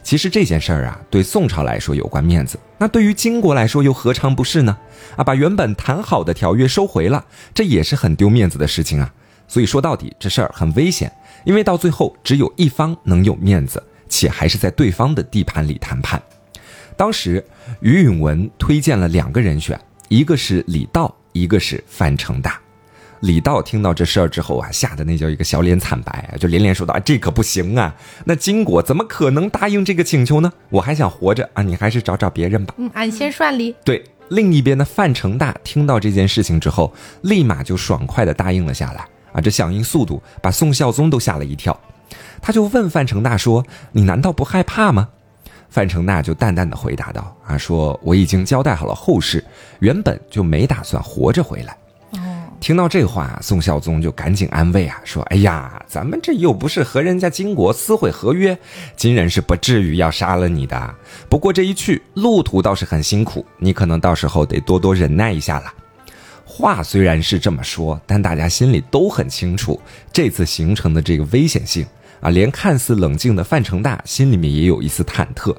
[0.03, 4.77] 其实这件事儿啊，对宋朝来说有关面子，那对于金国来说又何尝不是呢？
[5.15, 9.13] 啊，把原本谈好的条约收回了，这也是很丢面子的事情啊。
[9.47, 11.11] 所以说到底，这事儿很危险，
[11.45, 16.21] 因为到最后只有一方能有面子，且还是在对方的地盘里谈判。
[16.97, 17.43] 当时
[17.79, 19.79] 于允文推荐了两个人选，
[20.09, 22.59] 一个是李道，一个是范成大。
[23.23, 27.95] 李道听到这事儿之后啊，吓得那叫一个小脸惨白，就连连说道：“这可不行啊！
[28.25, 30.51] 那金国怎么可能答应这个请求呢？
[30.69, 31.63] 我还想活着啊！
[31.63, 33.73] 你还是找找别人吧。”嗯，俺先算理。
[33.85, 34.03] 对。
[34.29, 39.07] 另一边的范成大听到这件事情之后，立马就爽快的答应了下来。
[39.31, 41.77] 啊，这响应速度把宋孝宗都吓了一跳，
[42.41, 45.07] 他就问范成大说：“你难道不害怕吗？”
[45.69, 49.43] 范成大就淡淡的回答道：“啊，说我已经交代好了后事，
[49.79, 51.77] 原本就没打算活着回来。”
[52.63, 58.57] 听到这话，宋孝宗就赶紧安慰啊，说：“哎呀，咱们这又不是和人家金国撕毁合约，
[58.95, 60.95] 金人是不至于要杀了你的。
[61.27, 65.73] 不过这一去路途倒是很辛苦，你可能到时候得多多忍耐一下了。”
[66.47, 69.77] 话虽然是这么说，但大家心里都很清楚
[70.13, 71.85] 这次行程的这个危险性
[72.21, 72.29] 啊！
[72.29, 75.53] 连看似冷静的范成大心里面也有一丝忐忑，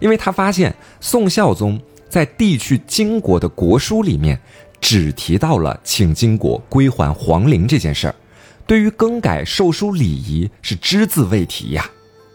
[0.00, 4.40] 因为他发现宋孝宗在递去金国的国书里面
[4.80, 8.14] 只提到了请金国归还皇陵这件事儿，
[8.66, 11.90] 对于更改授书礼仪是只字未提呀。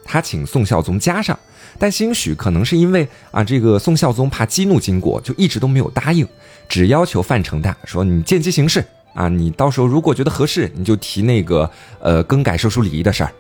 [0.06, 1.38] 他请宋孝宗加上，
[1.80, 6.28] 但兴许可能是因为啊，这个宋孝宗怕激怒金国，就一直都没有答应，
[6.68, 8.84] 只要求范成大说：“你见机行事
[9.14, 11.70] 啊，你到时候如果觉得合适，你就提那个
[12.02, 13.32] 呃更改授书礼仪的事儿。”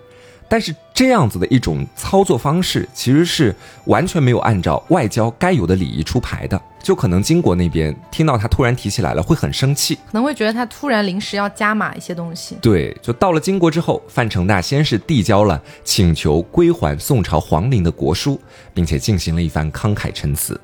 [0.48, 6.62] 但是这样子的一种操作方式，其实是完全没有按照外交该有的礼仪出牌的。
[6.84, 12.58] 就可能金国那边听到他突然提起来了，会很生气，可能会觉得他突然临时要加码一些东西。
[12.62, 18.40] 对，就到了金国之后，范成大先是递交了请求归还宋朝皇陵的国书，
[18.74, 20.60] 并且进行了一番慷慨陈词。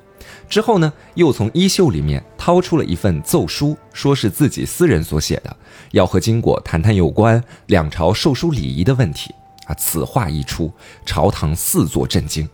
[0.46, 5.56] 之后呢，又从衣袖里面掏出了一份奏书，说是自己私人所写的，
[5.92, 9.34] 要和金国谈谈有关两朝授书礼仪的问题。
[9.70, 10.72] 啊，此话一出，
[11.06, 12.48] 朝堂四座震惊，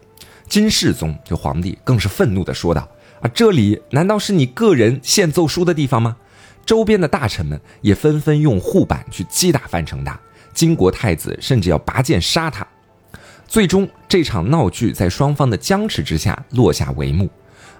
[0.47, 2.87] 金世宗就皇帝更是愤怒地说道。
[3.23, 6.15] 啊，这里难道是你个人献奏书的地方吗？
[6.67, 10.21] 周边的大臣们也纷纷用护板去击打范成大，
[10.53, 12.67] 金国太子甚至要拔剑杀他。
[13.49, 17.31] 最终，这场闹剧在双方的僵持之下落下帷幕。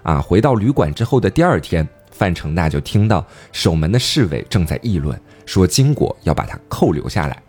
[0.01, 7.43] 啊，回到旅馆之后的第二天，范成大就听到守门的侍卫正在议论，说金国要把他扣留下来。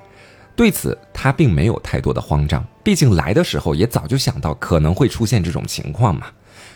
[0.59, 6.27] 对此，他并没有太多的慌张，毕竟来的时候也早就想到可能会出现这种情况嘛。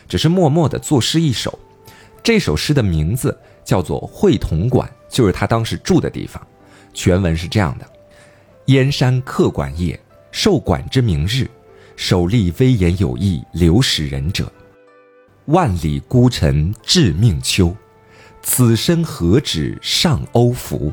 [0.06, 1.58] 只是默默地作诗一首，
[2.22, 6.40] 这首诗的名字叫做《会同馆》，就是他当时住的地方。
[6.94, 7.84] 全文是这样的：
[8.66, 9.98] 燕山客馆夜，
[10.30, 11.50] 受馆之明日，
[11.96, 14.48] 首立威严有义留使人者。
[15.46, 17.74] 万里孤臣致命秋，
[18.44, 20.92] 此身何止上欧服？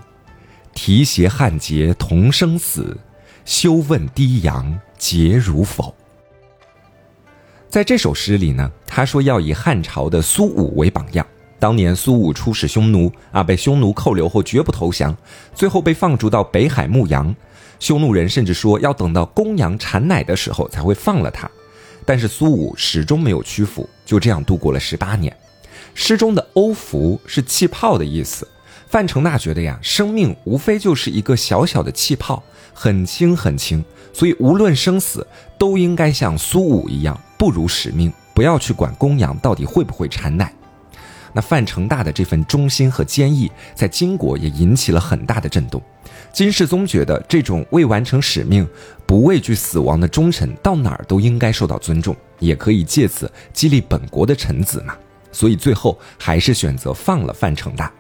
[0.74, 2.98] 提携汉节同生死，
[3.46, 5.94] 休问低阳节如否。
[7.70, 11.26] 在这首诗里呢，他说要以汉朝的苏武为榜样。
[11.60, 15.16] 当年苏武出使匈奴啊，被匈奴扣留后绝不投降，
[15.54, 17.36] 最后被放逐到北海牧羊。
[17.80, 21.50] 匈奴人甚至说要等到公羊产奶的时候才会放了他，
[22.06, 25.36] 但是苏武始终没有屈服，就这样度过了十八年。
[25.94, 28.48] 诗中的“欧服”是气泡的意思。
[28.90, 32.42] 范成大觉得呀，生命无非就是一个小小的气泡，
[32.74, 35.26] 很轻很轻，所以无论生死，
[35.60, 40.52] 都应该像苏武一样，不辱使命，不要去管公羊到底会不会产奶。
[41.34, 45.80] 那范成大的这份忠心和坚毅，在金国也引起了很大的震动。
[46.34, 48.68] 金世宗觉得这种未完成使命、
[49.06, 54.96] 不畏惧死亡的忠臣，到哪儿都应该受到尊重，也可以借此激励本国的臣子嘛。
[55.32, 57.92] 所以最后还是选择放了范成大。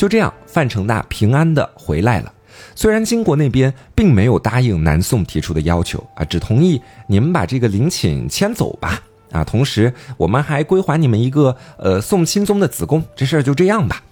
[0.00, 2.32] 就这样，范成大平安的回来了。
[2.74, 8.98] 虽然金国那边并没有答应南宋提出的要求啊，只同意你们把这个陵寝迁走吧。
[9.30, 14.02] 啊，同时我们还归还你们一个呃宋钦宗的子宫，这事儿就这样吧。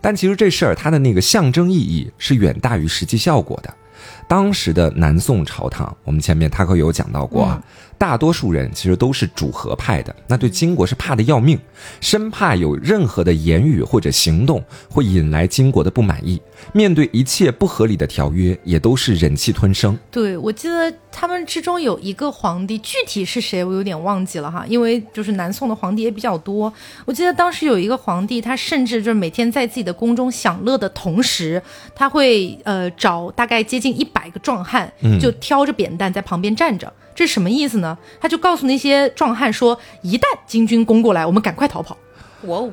[0.00, 3.74] 但其实这事儿它的那个象征意义是远大于实际效果的。
[4.28, 7.62] 当时的南宋朝堂，我们前面他可有讲到过啊。
[7.98, 11.58] 大多数人其实都是主和派的，那对金国是怕的要命，
[12.02, 16.38] 生怕有任何的言语或者行动会引来金国的不满意。
[16.72, 19.98] 面对一切不合理的条约，也都是忍气吞声。
[20.10, 26.72] 对，我记得他们之中有一个皇帝，具体是谁我有点忘记了哈，因为就是南宋的皇帝也比较多。
[27.04, 31.62] 我记得当时有一个皇帝，他甚至就是每天在自己的宫中享乐的同时，
[31.94, 36.92] 他会呃找大概接近一百个壮汉，就挑着扁担在旁边站着。
[37.14, 37.96] 这是什么意思呢？
[38.20, 41.96] 他就告诉那些壮汉说，一旦金军攻过来，我们赶快逃跑。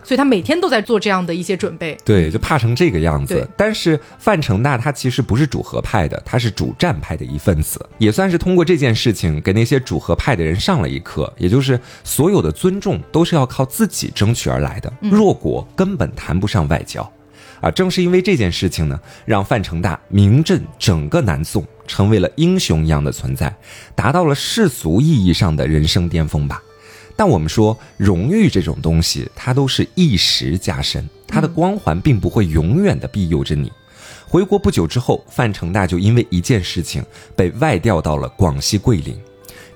[0.03, 1.97] 所以他每天都在做这样的一些准备。
[2.05, 3.47] 对，就怕成这个样子。
[3.57, 17.11] 但是范成大他其实不是主和派的，他是主战派的一份子，也算是通过这件事情给那些主和派的人上了一课，也就是所有的尊重都是要靠自己争取而来的，弱国根本谈不上外交。
[17.61, 23.55] 啊，正是因为这件事情呢，让范成大名震整个南宋，成为了英雄一样的存在，
[23.95, 26.61] 达到了世俗意义上的人生巅峰吧。
[27.15, 33.71] 但我们说，荣誉这种东西，它都是一时加身，它的光环并不会永远的庇佑着你。
[34.27, 37.03] 回国不久之后，范成大就因为一件事情
[37.35, 39.15] 被外调到了广西桂林。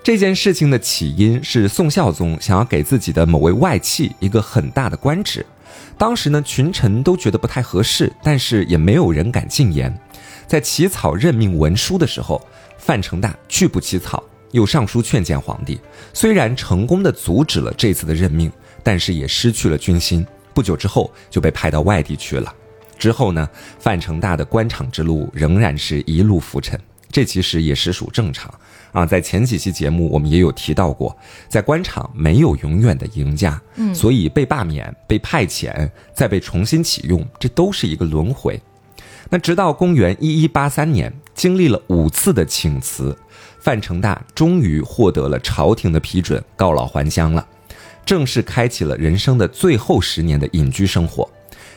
[0.03, 5.45] 这件事情的起因是宋孝宗想要给自己的某位外戚一个很大的官职。
[5.97, 9.95] 当时呢，群臣都觉得不太合适，但是也没有人敢进言。
[10.47, 12.41] 在起草任命文书的时候，
[12.77, 15.79] 范成大拒不起草，又上书劝谏皇帝。
[16.13, 18.51] 虽然成功的阻止了这次的任命，
[18.83, 20.25] 但是也失去了军心。
[20.53, 22.53] 不久之后就被派到外地去了。
[22.97, 23.47] 之后呢，
[23.79, 26.79] 范成大的官场之路仍然是一路浮沉，
[27.11, 28.51] 这其实也实属正常。
[28.91, 31.15] 啊，在前几期节目我们也有提到过，
[31.47, 38.59] 在官场没有永远的赢家，嗯，所以被罢免、被派遣、再被重新启用，这都是一个轮回。
[39.29, 43.15] 那直到公元一一八三年，经历了五次的请辞，
[43.67, 47.45] 范成大终于获得了朝廷的批准，告老还乡了，
[48.05, 51.29] 正式开启了人生的最后十年的隐居生活。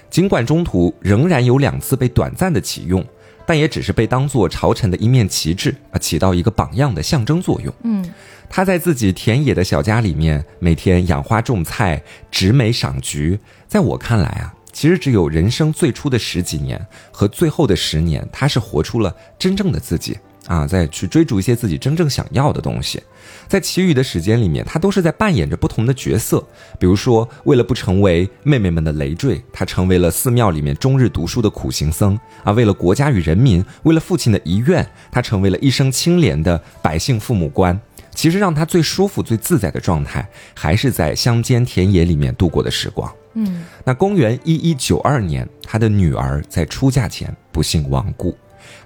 [0.08, 3.04] 尽管中途仍然有两次被短暂的启用。
[3.44, 7.74] 但也只是被当做朝臣的一面旗帜啊，起到一个榜样的象征作用。
[7.82, 8.08] 嗯，
[8.48, 13.36] 他在自己田野的小家里面，每天养花种菜、植梅赏菊。
[13.66, 20.16] 在我看来啊，其实只有人生最初的十几年和最后的十年，他是活出了真正的自己。
[20.50, 23.00] 啊，再去追逐一些自己真正想要的东西，
[23.46, 26.44] 在其余的时间里面，他都是在扮演着不同的角色。
[26.76, 37.80] 比如说，为了不成为妹妹们的累赘，他成为了寺庙里面终日读书的苦行僧啊；为了国家与人民，为了父亲的遗愿，他成为了一生清廉的百姓父母官。
[38.12, 43.08] 其实，让他最舒服、最自在的状态，还是在乡间田野里面度过的时光。
[43.34, 48.36] 嗯，那公元一一九二年，他的女儿在出嫁前不幸亡故。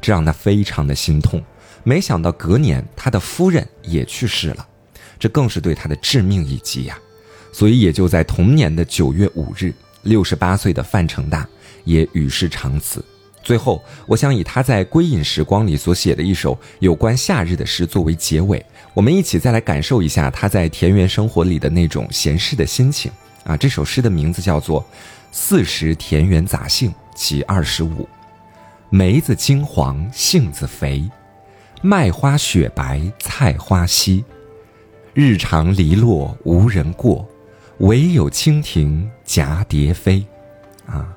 [0.01, 1.43] 这让他非常的心痛，
[1.85, 4.66] 没想到隔年他的夫人也去世了，
[5.18, 6.99] 这更是对他的致命一击呀！
[7.53, 9.72] 所以也就在同年的九月五日，
[10.03, 11.47] 六十八岁的范成大
[11.85, 13.05] 也与世长辞。
[13.43, 18.64] 最后，我想以他在《归隐时光》里所写的一首有关夏日的诗作为结尾，
[18.95, 23.12] 我们一起再来感受一下他在田园生活里的那种闲适的心情
[23.45, 23.55] 啊！
[23.55, 24.80] 这首诗的名字叫做
[25.30, 28.03] 《四时田园杂兴·其二十五》。
[28.89, 31.05] 梅子金黄，杏子肥，
[31.85, 34.24] 麦花雪白，菜花稀。
[35.12, 37.28] 日长篱落无人过，
[37.80, 40.24] 唯有蜻蜓蛱蝶飞。
[40.87, 41.14] 啊，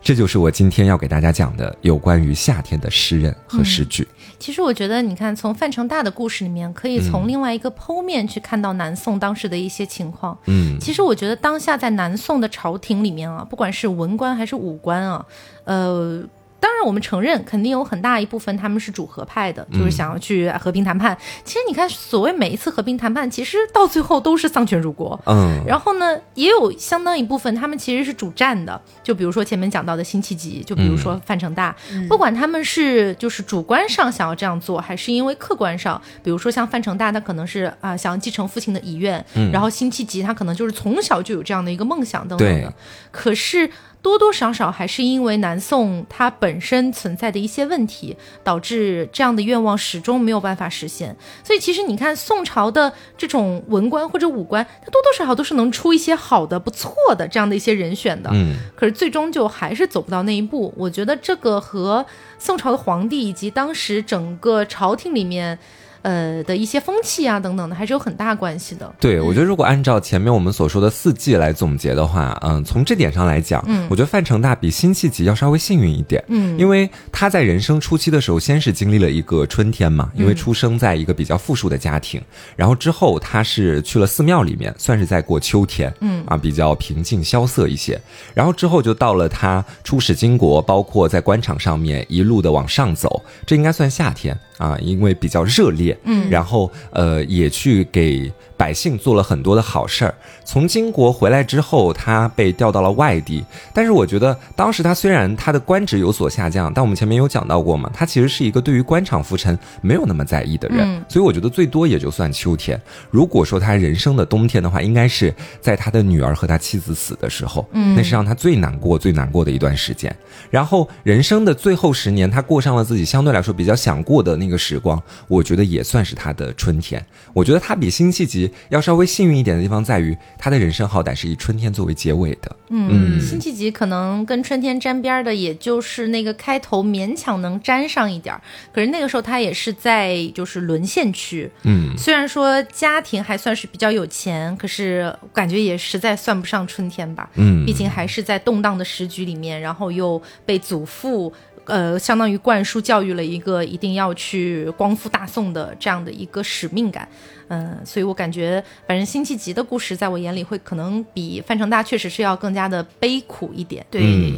[0.00, 4.08] 这就是我今天要给大家讲的有关于夏天的诗人和诗句。
[4.38, 10.38] 其实我觉得，你看，从范成大的故事里面，可以从另外一个剖面去看到南宋当时的一些情况。
[10.46, 15.26] 嗯，其实我觉得当下在南宋的朝廷里面啊，不管是文官还是武官啊，
[15.64, 16.24] 呃。
[16.60, 21.16] 当然，我们承认，肯定有很大一部分他们是主和派的，就是想要去和平谈判。
[21.44, 25.18] 其实你看，所谓每一次和平谈判，其实到最后都是丧权辱国。
[25.26, 28.80] 嗯，然后呢，也有相当一部分他们其实是主战的。
[29.02, 31.74] 就比如说前面讲到的辛弃疾，就比如说范成大，
[32.08, 42.72] 不管他们是就是主观上想要这样做，还是因为客观上，比如说像范成大，他可能是啊想要继承父亲的遗愿，然后辛弃疾他可能就是从小就有这样的一个梦想等等的。
[43.12, 43.70] 可是。
[44.08, 51.14] 多多少少还是因为南宋它本身存在的一些问题，导致这样的愿望始终没有办法实现。
[51.44, 58.30] 所以其实你看宋朝的这种文官或者武官，他多多少少都是能出一些好的、不错的这样的一些人选的。
[58.32, 60.72] 嗯，可是最终就还是走不到那一步。
[60.76, 62.04] 我觉得这个和
[62.38, 65.58] 宋朝的皇帝以及当时整个朝廷里面。
[66.02, 68.92] 呃的一些风气啊等等的，还是有很大关系的。
[69.00, 82.20] 对，我觉得如果按照前面我们所说的四季来总结的话，嗯，从这点上来讲，嗯，我觉得范成大比辛弃疾要稍微幸运一点，嗯，因为他在人生初期的时候，先是经历了一个春天嘛，因为出生在一个比较富庶的家庭，
[82.56, 86.18] 然后之后他是去了寺庙里面，算是在过秋天，嗯。
[86.28, 87.98] 啊，比较平静萧瑟一些，
[88.34, 94.38] 然后之后就到了他出使金国，包括在官场上面一路的往上走，这应该算夏天。
[94.58, 100.14] 啊，因为比较热烈，嗯，然后呃，也去给百姓做了很多的好事儿。
[100.44, 103.44] 从金国回来之后，他被调到了外地。
[103.72, 111.04] 但是我觉得，当时他虽然他的官职有所下降，但我们前面有讲到过嘛，他其实是一个对于官场浮沉没有那么在意的人。
[111.08, 112.80] 所以我觉得最多也就算秋天。
[113.10, 120.14] 如果说他人生的冬天的话，应该是在他的女儿和他妻子死的时候，嗯，那是让他最难过、最难过的一段时间。
[120.50, 124.38] 然后人生的最后十年，他过上了自己相对来说比较想过的。
[124.38, 127.04] 那个时光，我觉得也算是他的春天。
[127.32, 132.56] 我觉得他比辛弃疾要稍微幸运一点的地方在于，他的人生好歹是以春天作为结尾的。
[132.70, 138.40] 嗯，辛弃疾可能跟春天沾边的，也就是那个开头勉强能沾上一点儿。
[138.72, 141.50] 可是那个时候他也是在就是沦陷区。
[141.62, 147.28] 嗯，虽然说家庭还算是比较有钱，可是感觉也实在算不上春天吧。
[147.34, 151.32] 嗯，毕竟还是在动荡的时局里面，然后又被祖父。
[151.64, 157.06] 呃，相当于灌输教育了一个一定要去光复大宋的这样的一个使命感，
[157.48, 164.34] 嗯，所以我感觉，反正辛弃疾的故事在我眼里会可能比范成大确实是要更加的悲苦一点，对。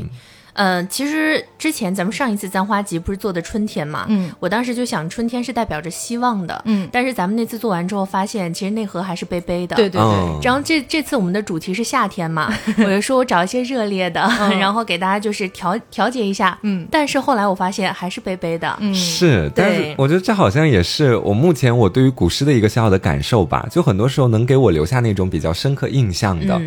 [0.52, 4.06] 呃，其实之前咱们上一次簪花集不是做的春天嘛？
[4.08, 9.76] 嗯，我当时就想春天是代表着希望的，嗯，但是咱们那次做完之后发现，其实内核还是悲悲的。
[9.76, 10.40] 对对对。
[10.42, 14.20] 然后这这次我们的主题是夏天嘛， 我就说我找一些热烈的，
[14.58, 16.58] 然后给大家就是调调节一下。
[16.62, 18.76] 嗯，但是后来我发现还是悲悲的。
[18.80, 26.60] 嗯，是，但是我觉得这好像也是我目前我对于古诗的一个小小的感受吧，就很多时候能给我留下那种比较深刻印象的。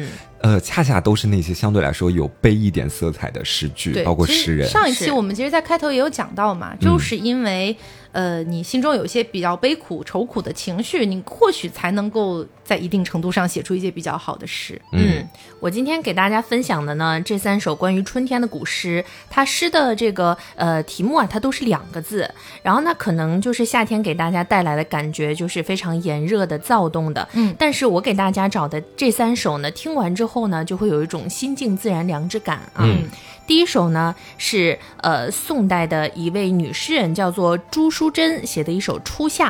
[0.44, 4.70] 呃，恰恰都是那些相对来说有悲一点色彩的诗句，包括诗人。
[4.70, 7.76] 上一期我们其实，在开头也有讲到嘛，就是因为。
[8.14, 14.80] 呃，你心中有一些比较悲苦、愁苦的情绪，你或许才能够在一定程度上写出一些比较好的诗。
[14.92, 15.28] 嗯，
[15.60, 22.32] 我今天给大家分享的呢，这三首关于春天的古诗，它诗的这个呃题目啊，它都是两个字。
[22.62, 27.28] 然后呢，可能就是夏天给大家带来的感觉就是非常炎热的、躁动的。
[27.34, 32.86] 嗯，但是我给大家找的这三首呢，听完之后呢，就会有一种心静自然凉之感啊。
[32.86, 33.10] 嗯。
[33.46, 39.50] 第一首呢是呃宋代的一位女诗人，叫做朱淑珍写的一首《初夏》，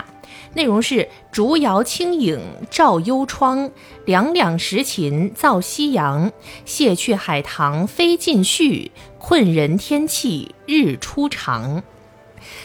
[0.56, 2.40] 内容是竹摇清影
[2.72, 3.70] 照幽窗，
[4.06, 6.32] 两两时晴造夕阳，
[6.66, 8.90] 谢去海棠飞尽絮，
[9.20, 11.84] 困人天气日初长。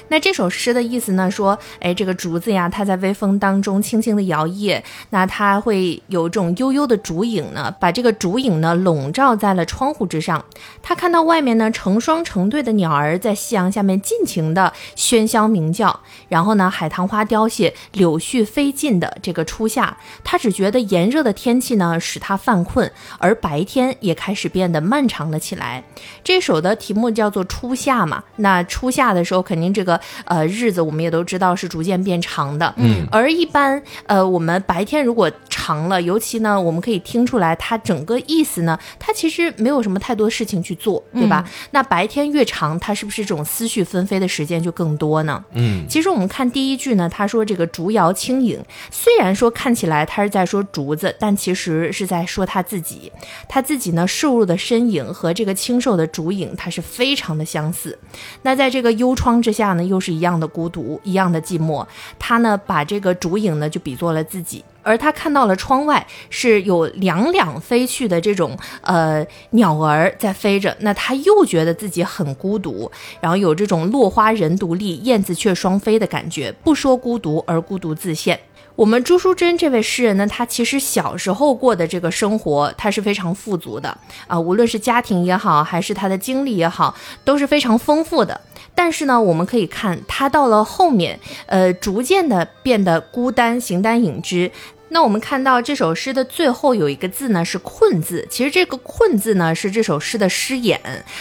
[0.08, 1.30] 那这首诗的意思呢？
[1.30, 10.42] 说，哎，这个竹子呀，它在微风当中轻轻地摇曳，那它会有这种悠悠的竹影呢，把这个竹影呢笼罩在了窗户之上。
[10.82, 25.84] 他看到外面呢成双成对的鸟儿在夕阳下面尽情的喧嚣鸣叫，然后呢海棠花凋谢，柳絮飞尽的这个初夏，他只觉得炎热的天气呢使他犯困，而白天也开始变得漫长了起来。
[26.24, 29.97] 这首的题目叫做初夏嘛，那初夏的时候肯定这个。
[30.24, 35.68] 呃，日子我们也都知道是逐渐变长的，嗯，而一般呃，我们白天如果长。
[35.88, 41.44] 了，尤其呢，我们可以听出来，它整个意思呢，它其实没有什么太多事情去做，对吧？
[41.72, 45.44] 那白天越长，它是不是这种思绪纷飞的时间就更多呢？
[45.52, 48.58] 嗯，其实我们看第一句呢，他说这个竹摇轻影，
[48.90, 53.12] 虽然说看起来他是在说竹子，但其实是在说他自己。
[53.46, 57.98] 他自己呢，瘦弱的身影和这个清瘦的竹影，它是非常的相似。
[58.40, 61.86] 那在这个幽窗之下呢，又是一样的孤独，一样的寂寞。
[62.18, 64.64] 他呢，把这个竹影呢，就比作了自己。
[64.84, 76.50] 而他看到了窗外是有两两飞去的这种呃鸟儿在飞着，那他又觉得自己很孤独，然后有这种落花人独立，燕子却双飞的感觉。
[76.64, 78.38] 不说孤独，而孤独自现。
[78.78, 83.98] 我们朱淑珍这位诗人呢，他其实小时候过的这个生活，他是非常富足的
[84.28, 88.40] 啊，无论是家庭也好，还是他的经历也好，都是非常丰富的。
[88.76, 94.48] 但是呢，我们可以看他到了后面，呃，逐渐的变得孤单，形单影只。
[94.90, 98.26] 那我们看到这首诗的最后有一个字呢，是“困”字。
[98.30, 100.80] 其实这个“困”字呢，是这首诗的诗眼，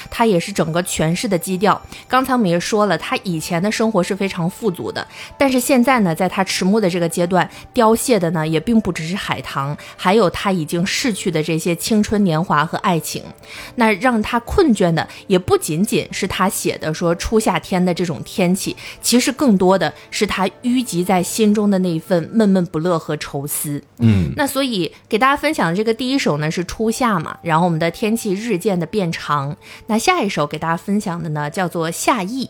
[0.09, 1.81] 它也是整个诠释的基调。
[2.07, 5.05] 刚才我们也说了，他以前的生活是非常富足的，
[5.37, 13.21] 但是现在呢，在他迟暮的这个阶段，凋谢的呢，也并不只是海棠，还有他已经逝去的这些青春年华和爱情。
[13.75, 23.56] 那让他困倦的，也不仅仅是他写的说初夏天的这种天气，其实更多的是他淤积在心中的那一份闷闷不乐和愁思。
[23.99, 29.57] 嗯，那所以给大家分享的这个第一首呢是初夏嘛，然后我们的天气日渐的变长。
[29.87, 32.49] 那下一首给大家分享的呢叫做夏意，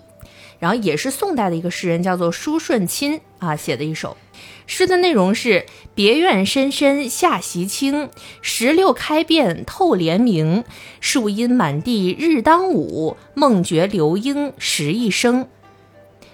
[0.60, 4.18] 然后也是宋代的一个诗人叫做舒顺钦啊写的一首
[4.66, 8.10] 诗的内容是：别院深深夏席清，
[8.42, 10.64] 石榴开遍透帘明。
[11.00, 15.48] 树阴满地日当午，梦觉流莺时一声。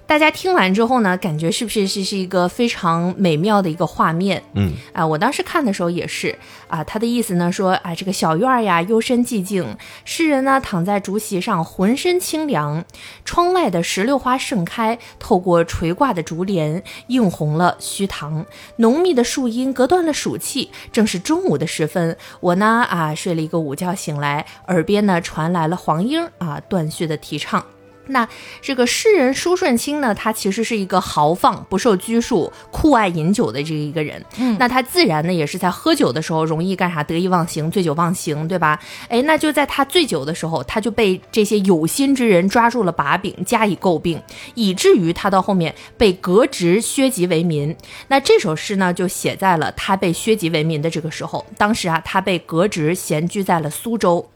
[0.06, 4.43] 大家听完之后呢，感觉是不是是是一个非常美妙的一个画面？
[4.54, 6.38] 嗯啊，我当时看的时候也是
[6.68, 9.76] 啊，他的意思呢说啊，这个小院儿呀幽深寂静，
[10.06, 12.86] 诗人呢躺在竹席上，浑身清凉，
[13.26, 18.45] 窗外的石榴花盛开，透过垂挂的竹帘映红了虚堂，
[18.76, 20.70] 浓密的树荫隔断了暑气。
[20.91, 27.66] 正是中午的时分，我呢啊睡了一个午觉醒来，耳边呢传来了黄莺啊断续的啼唱。
[28.08, 28.28] 那
[28.62, 34.24] 这个诗人舒顺清呢，他其实是一个豪放、不受拘束、酷爱饮酒的这一个人。
[34.38, 37.04] 嗯，那他自然呢也是在喝酒的时候容易干啥？
[37.04, 38.80] 得意忘形、醉酒忘形，对吧？
[39.08, 44.22] 哎，那就在他醉酒的时候，他就被这些有心之人抓住了把柄，加以诟病，
[44.56, 47.76] 以至于他到后面被革职、削籍为民。
[48.10, 51.45] 那这首诗呢，就写在了他被削籍为民的这个时候。
[51.58, 54.30] 当时啊，他被革职，闲居在了苏州。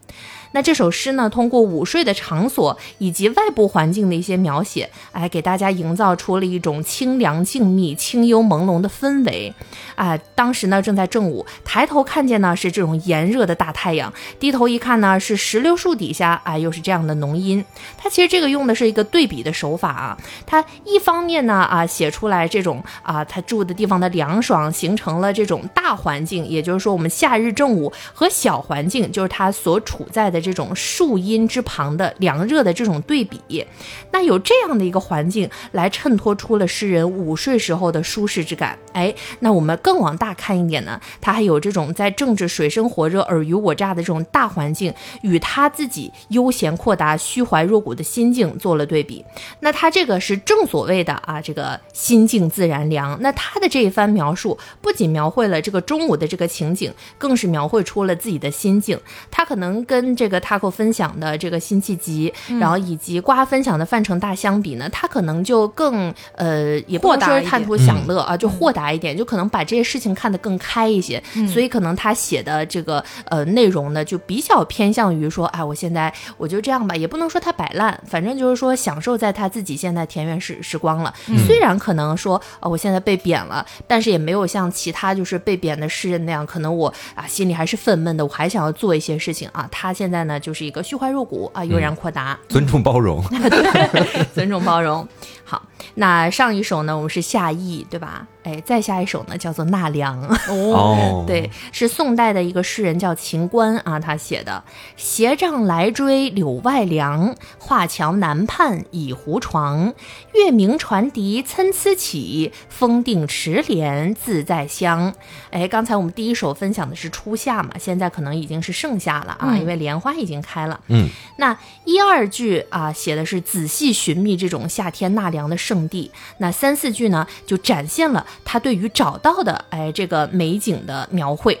[0.52, 9.52] 那这首诗呢，通过午睡的场所以及外部环境的一些描写，哎，给大家营造出了一种清凉静谧、清幽朦胧的氛围。
[9.94, 17.64] 啊，当时呢正在正午，抬头看见呢是这种炎热的大太阳，低头一看呢是石榴树底下，啊，又是这样的浓荫。
[17.96, 33.66] 它其实这个用的是一个对比的手法啊，它一方面呢啊写出来这种啊他住的地方的凉爽，形成了这种大环境，也就是说我们夏日正午和小环境，就是他所处在的这种树荫之旁的凉热的这种对比。
[34.12, 38.78] 那有这样的一个环境来衬托出了诗人午睡时候的舒适之感。
[38.92, 49.24] 哎，那我们更往大看一点呢，他还有这种在政治水深火热、尔虞我诈的这种大环境，与他自己悠闲阔达、虚怀若谷的心境做了对比。
[49.60, 53.16] 那他这个是正所谓的啊，这个心静自然凉。
[53.20, 58.98] 那他的这一番描述，不仅描绘了这个中午的这个情景，更是描绘出了自己的心境。
[59.30, 71.22] 他可能跟这个 Taco 分享的这个辛弃疾，然后以及瓜分享的范成大相比呢，他可能就更呃，也不能说是贪图享乐啊，就豁达一点，就可能把这些事情看得更开一些。
[71.52, 81.12] 所以可能他写的这个呃内容呢，就比较偏向于说，哎，我现在我就这样吧，也不能说他摆烂，反正就是说享受在他自己现在田园时时光了。
[81.46, 89.68] 虽然可能说啊，我现在被贬了，但是也没有像其他就是被贬的诗人那样，可能我啊心里还是愤懑的，我还想要做一些事情啊。
[89.70, 93.22] 他现在呢就是一个虚怀若谷啊，悠然阔达，尊重包容。
[93.30, 95.06] 对，尊重包容。
[95.48, 95.62] 好，
[95.94, 98.26] 那上一首呢，我们是夏意，对吧？
[98.42, 100.20] 哎，再下一首呢，叫做纳凉。
[100.48, 104.62] 哦，对，是宋代的一个诗人叫秦观啊，他写的
[104.98, 109.94] “斜杖来追柳外凉，画桥南畔倚胡床。
[110.34, 115.14] 月明船笛参差起，风定池莲自在香。”
[115.50, 120.78] 哎，刚才我们第一首分享的是初夏嘛，现在可能已经是盛夏了啊，因为莲花已经开了。
[120.88, 126.10] 嗯，那一二句啊，写的是仔细寻觅这种夏天纳凉的圣地。
[126.38, 131.60] 那三四句呢，就展现了他对于找到的哎这个美景的描绘。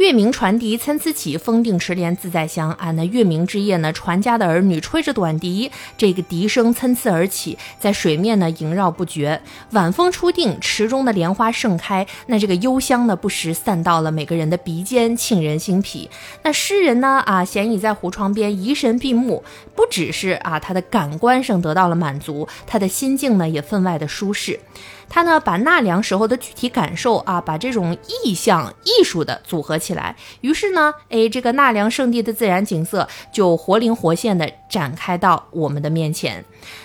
[0.00, 2.72] 月明传笛参差起，风定池莲自在香。
[2.72, 9.42] 啊，那月明之夜呢，船家的儿女吹着短笛，这个笛声参差而起，在水面呢萦绕不绝。
[9.72, 16.08] 晚风初定，池中的莲花盛开，那这个幽香呢，不时散到了每个人的鼻尖，沁人心脾。
[16.44, 19.44] 那诗人呢，啊，闲倚在湖窗边，移神闭目，
[19.76, 24.60] 不只是啊，他的感官上得到了满足，他的心境呢，也分外的舒适。
[25.10, 27.94] 他呢，把纳凉时候的具体感受啊，把这种
[28.24, 36.42] 意象、艺术的组合起来，于是呢，哎，这个纳凉圣地的自然景色就活灵活现的展开到我们的面前。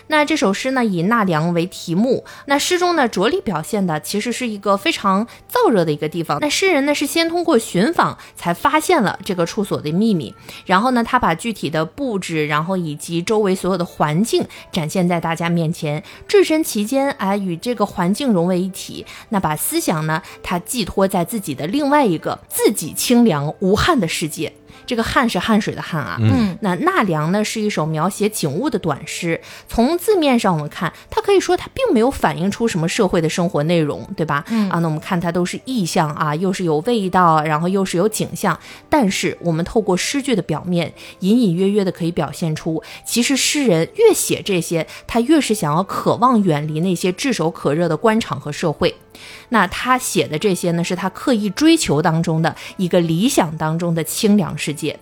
[0.07, 2.23] 那这首诗呢，以纳凉为题目。
[2.45, 6.39] 那诗中呢，着力表现的其实是一个非常燥热的一个地方。
[6.39, 10.33] 那诗人呢，是先通过寻访才发现了这个处所的秘密，
[10.65, 19.05] 然后呢，他把具体的布置，然后以及周围所有的环境展现在大家面前，置身其间，哎，与这个环境融为一体。
[19.29, 24.53] 那把思想呢，他寄托在自己的另外一个自己清凉无憾的世界。
[24.85, 29.39] 这个汗是汗水的汗啊，嗯，那纳凉呢是一首描写景物的短诗。
[29.67, 34.43] 从字面上我们看，它可以说它并没有反映出什么社会的生活内容，对吧？
[34.49, 38.57] 嗯啊，那我们看它都是意象啊，又是有味道，然后又是有景象。
[38.89, 48.95] 但是我们透过诗句的表面，隐隐约约的可以表现出，其实诗人越写这些，他越是想要渴望远离那些炙手可热的官场和社会。
[49.49, 54.99] 那他写的这些呢，是他刻意追求当中的一个理想当中的清凉世界。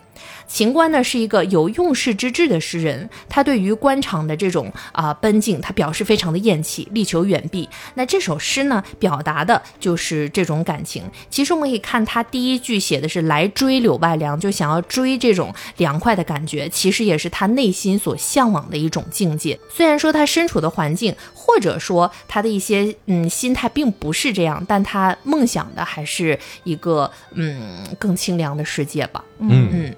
[0.47, 7.67] 秦观呢是一个有用世之志的诗人，他对于官场的这种啊奔进，他表示非常的厌弃，力求远避。
[7.95, 11.03] 那这首诗呢，表达的就是这种感情。
[11.29, 19.59] 其实我们可以看他第一句写的是来追柳外凉，就想要追这种凉快的感觉，其实也是他内心所向往的一种境界。
[19.69, 29.23] 虽然说他身处的环境，或者说他的一些嗯心态并不是这样，但他梦想的还是一个嗯更清凉的世界吧。
[29.39, 29.95] 嗯嗯。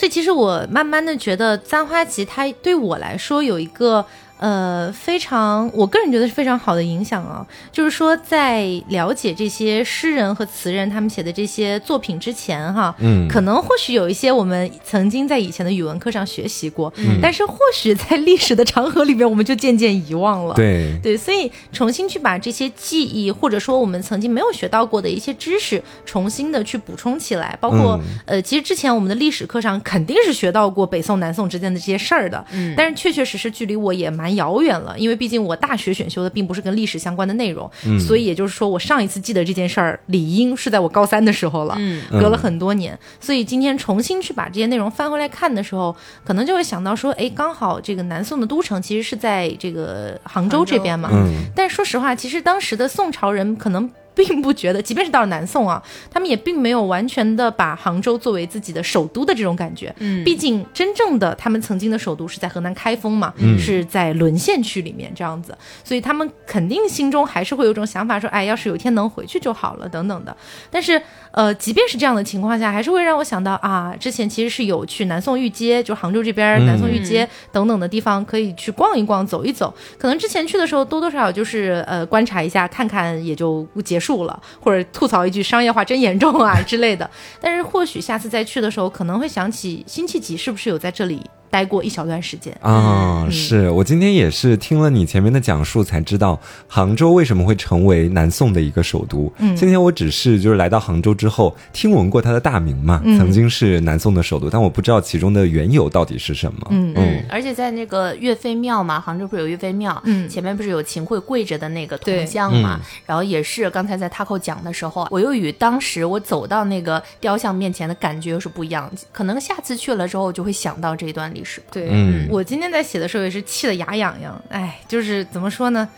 [0.00, 4.02] 所以其实我慢慢的觉得《簪花集》它对我来说有一个
[4.40, 20.54] 呃非常，我个人觉得是非常好的影响啊，就是说在了解这些诗人和词人他们写的这些作品之前哈，嗯可能或许有一些我们曾经在以前的语文课上学习过，嗯但是或许在历史的长河里面我们就渐渐遗忘了。
[20.54, 27.56] 对，对，所以重新去把这些记忆，或者说我们曾经没有学到过的一些知识，重新的去补充起来。
[27.60, 59.94] 包括、嗯呃，其实之前我们的历史课上肯定是学到过北宋、南宋之间的这些事儿的，嗯但是确确实实距离我也蛮遥远了，因为毕竟我大学选修的并不是跟历史相关的内容，嗯所以也就是说，我上一次记得这件事儿，理应是在我高三的时候了，嗯隔了很多年，所以今天重新去把这些内容翻回来看的时候，可能就会想到说，哎，刚好这个南宋的都城其实是在这个杭州这边嘛，嗯但说实话，其实当时的宋朝人可能并不觉得，即便是到了南宋啊，他们也并没有完全的把杭州作为自己的首都的这种感觉。
[59.98, 70.36] 嗯毕竟真正的他们曾经的首都是在河南开封嘛，嗯是在沦陷区里面这样子，所以他们肯定心中还是会有一种想法，说，哎，要是有一天能回去就好了，等等的。
[70.70, 71.00] 但是，
[71.30, 79.72] 呃，即便是这样的情况下，还是会让我想到啊，之前其实是有去南宋御街，就杭州这边嗯南宋御街等等的地方可以去逛一逛、走一走。
[79.98, 87.08] 可能之前去的时候多多少少就是呃观察一下、看看也就结束了，或者吐槽一句商业化真严重啊之类的。
[87.40, 92.56] 但是或许下次再去的时候，可能会想起辛弃疾是不是有在这里待过一小段时间。
[92.60, 99.32] 啊，嗯是我今天也是听了你前面的讲述，才知道杭州为什么会成为南宋的一个首都。
[99.38, 106.68] 嗯今天我只是就是来到杭州之后，听闻过它的大名嘛，嗯曾经是南宋的首都，但我不知道其中的缘由到底是什么。
[106.70, 110.00] 嗯嗯，而且在那个岳飞庙嘛，杭州不是有岳飞庙？
[110.04, 112.80] 嗯前面不是有秦桧跪着的那个铜像嘛？
[113.06, 118.90] 然后也是刚才在 Taco 讲的时候，我又与当时我走到那个雕像面前的感觉又是不一样。
[119.12, 121.62] 可能下次去了之后，就会想到这一段历史。
[121.70, 124.42] 对，嗯我今天在写的时候也是气得牙痒痒。
[124.48, 125.88] 哎，就是怎么说呢？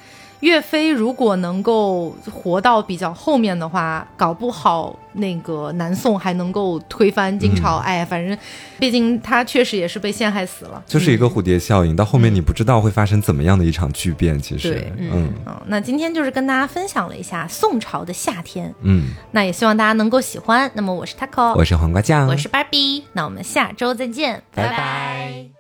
[0.43, 7.79] 岳飞如果能够活到比较后面的话，搞不好那个南宋还能够推翻金朝。
[7.79, 7.83] 嗯。
[7.83, 8.37] 哎，反正，
[8.79, 10.83] 毕竟他确实也是被陷害死了。
[10.85, 14.37] 就是一个蝴蝶效应，到后面你不知道会发生怎么样的一场巨变。
[14.39, 14.73] 其实。
[14.73, 15.33] 对，嗯。
[15.47, 20.69] 嗯，那今天就是跟大家分享了一下宋朝的夏天，嗯，那也希望大家能够喜欢。
[20.75, 24.67] 那么我是 Taco，我是黄瓜酱，我是芭比，那我们下周再见，拜。
[24.67, 25.52] 拜拜